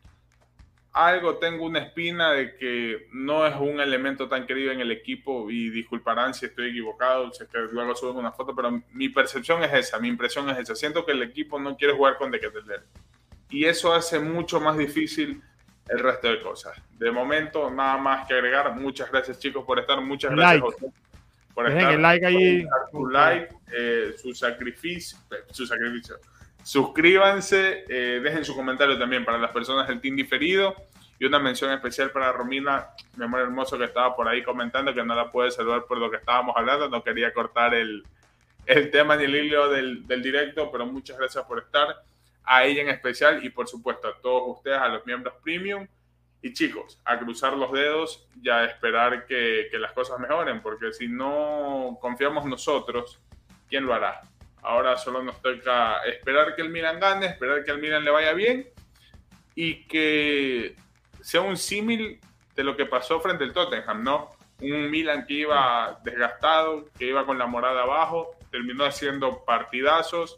[0.95, 5.51] algo tengo una espina de que no es un elemento tan querido en el equipo
[5.51, 9.73] y disculparán si estoy equivocado, sé que luego suben una foto, pero mi percepción es
[9.73, 10.73] esa, mi impresión es esa.
[10.73, 12.39] Siento que el equipo no quiere jugar con De
[13.49, 15.41] y eso hace mucho más difícil
[15.89, 16.81] el resto de cosas.
[16.97, 18.73] De momento, nada más que agregar.
[18.79, 19.99] Muchas gracias, chicos, por estar.
[19.99, 20.91] Muchas gracias, José,
[21.53, 22.65] por Dejen el like ahí.
[22.91, 25.17] Su like, eh, su sacrificio,
[25.51, 26.15] su sacrificio.
[26.65, 30.73] Suscríbanse, eh, dejen su comentario también para las personas del team diferido.
[31.19, 32.87] Y una mención especial para Romina,
[33.17, 36.09] mi amor hermoso, que estaba por ahí comentando que no la puede saludar por lo
[36.09, 36.89] que estábamos hablando.
[36.89, 38.03] No quería cortar el,
[38.65, 42.03] el tema ni el hilo del, del directo, pero muchas gracias por estar
[42.43, 45.87] a ella en especial y por supuesto a todos ustedes, a los miembros premium.
[46.41, 50.91] Y chicos, a cruzar los dedos y a esperar que, que las cosas mejoren, porque
[50.93, 53.19] si no confiamos nosotros,
[53.69, 54.19] ¿quién lo hará?
[54.65, 58.33] Ahora solo nos toca esperar que el Milan gane, esperar que el Milan le vaya
[58.33, 58.67] bien
[59.53, 60.75] y que
[61.21, 62.19] sea un símil
[62.55, 64.31] de lo que pasó frente al Tottenham, ¿no?
[64.61, 70.37] Un Milan que iba desgastado, que iba con la morada abajo, terminó haciendo partidazos,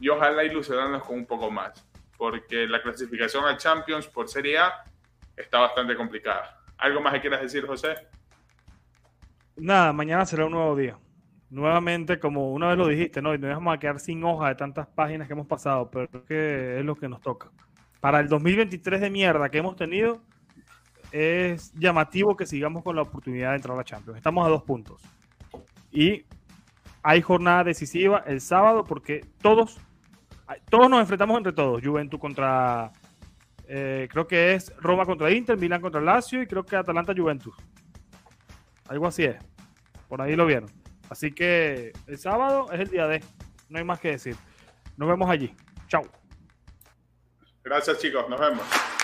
[0.00, 1.84] y ojalá ilusionarnos con un poco más,
[2.16, 4.84] porque la clasificación a Champions por Serie A
[5.36, 6.60] está bastante complicada.
[6.78, 7.96] ¿Algo más que quieras decir, José?
[9.56, 10.96] Nada, mañana será un nuevo día.
[11.50, 13.34] Nuevamente, como una vez lo dijiste, ¿no?
[13.34, 16.22] Y nos vamos a quedar sin hoja de tantas páginas que hemos pasado, pero es
[16.26, 17.50] que es lo que nos toca.
[18.00, 20.20] Para el 2023 de mierda que hemos tenido,
[21.10, 24.18] es llamativo que sigamos con la oportunidad de entrar a la Champions.
[24.18, 25.02] Estamos a dos puntos.
[25.90, 26.24] Y
[27.02, 29.78] hay jornada decisiva el sábado porque todos
[30.70, 31.82] todos nos enfrentamos entre todos.
[31.82, 32.92] Juventus contra.
[33.66, 37.54] Eh, creo que es Roma contra Inter, Milan contra Lazio y creo que Atalanta Juventus.
[38.88, 39.36] Algo así es.
[40.08, 40.70] Por ahí lo vieron.
[41.10, 43.22] Así que el sábado es el día de.
[43.68, 44.36] No hay más que decir.
[44.96, 45.54] Nos vemos allí.
[45.86, 46.02] Chao.
[47.62, 48.28] Gracias, chicos.
[48.28, 48.97] Nos vemos.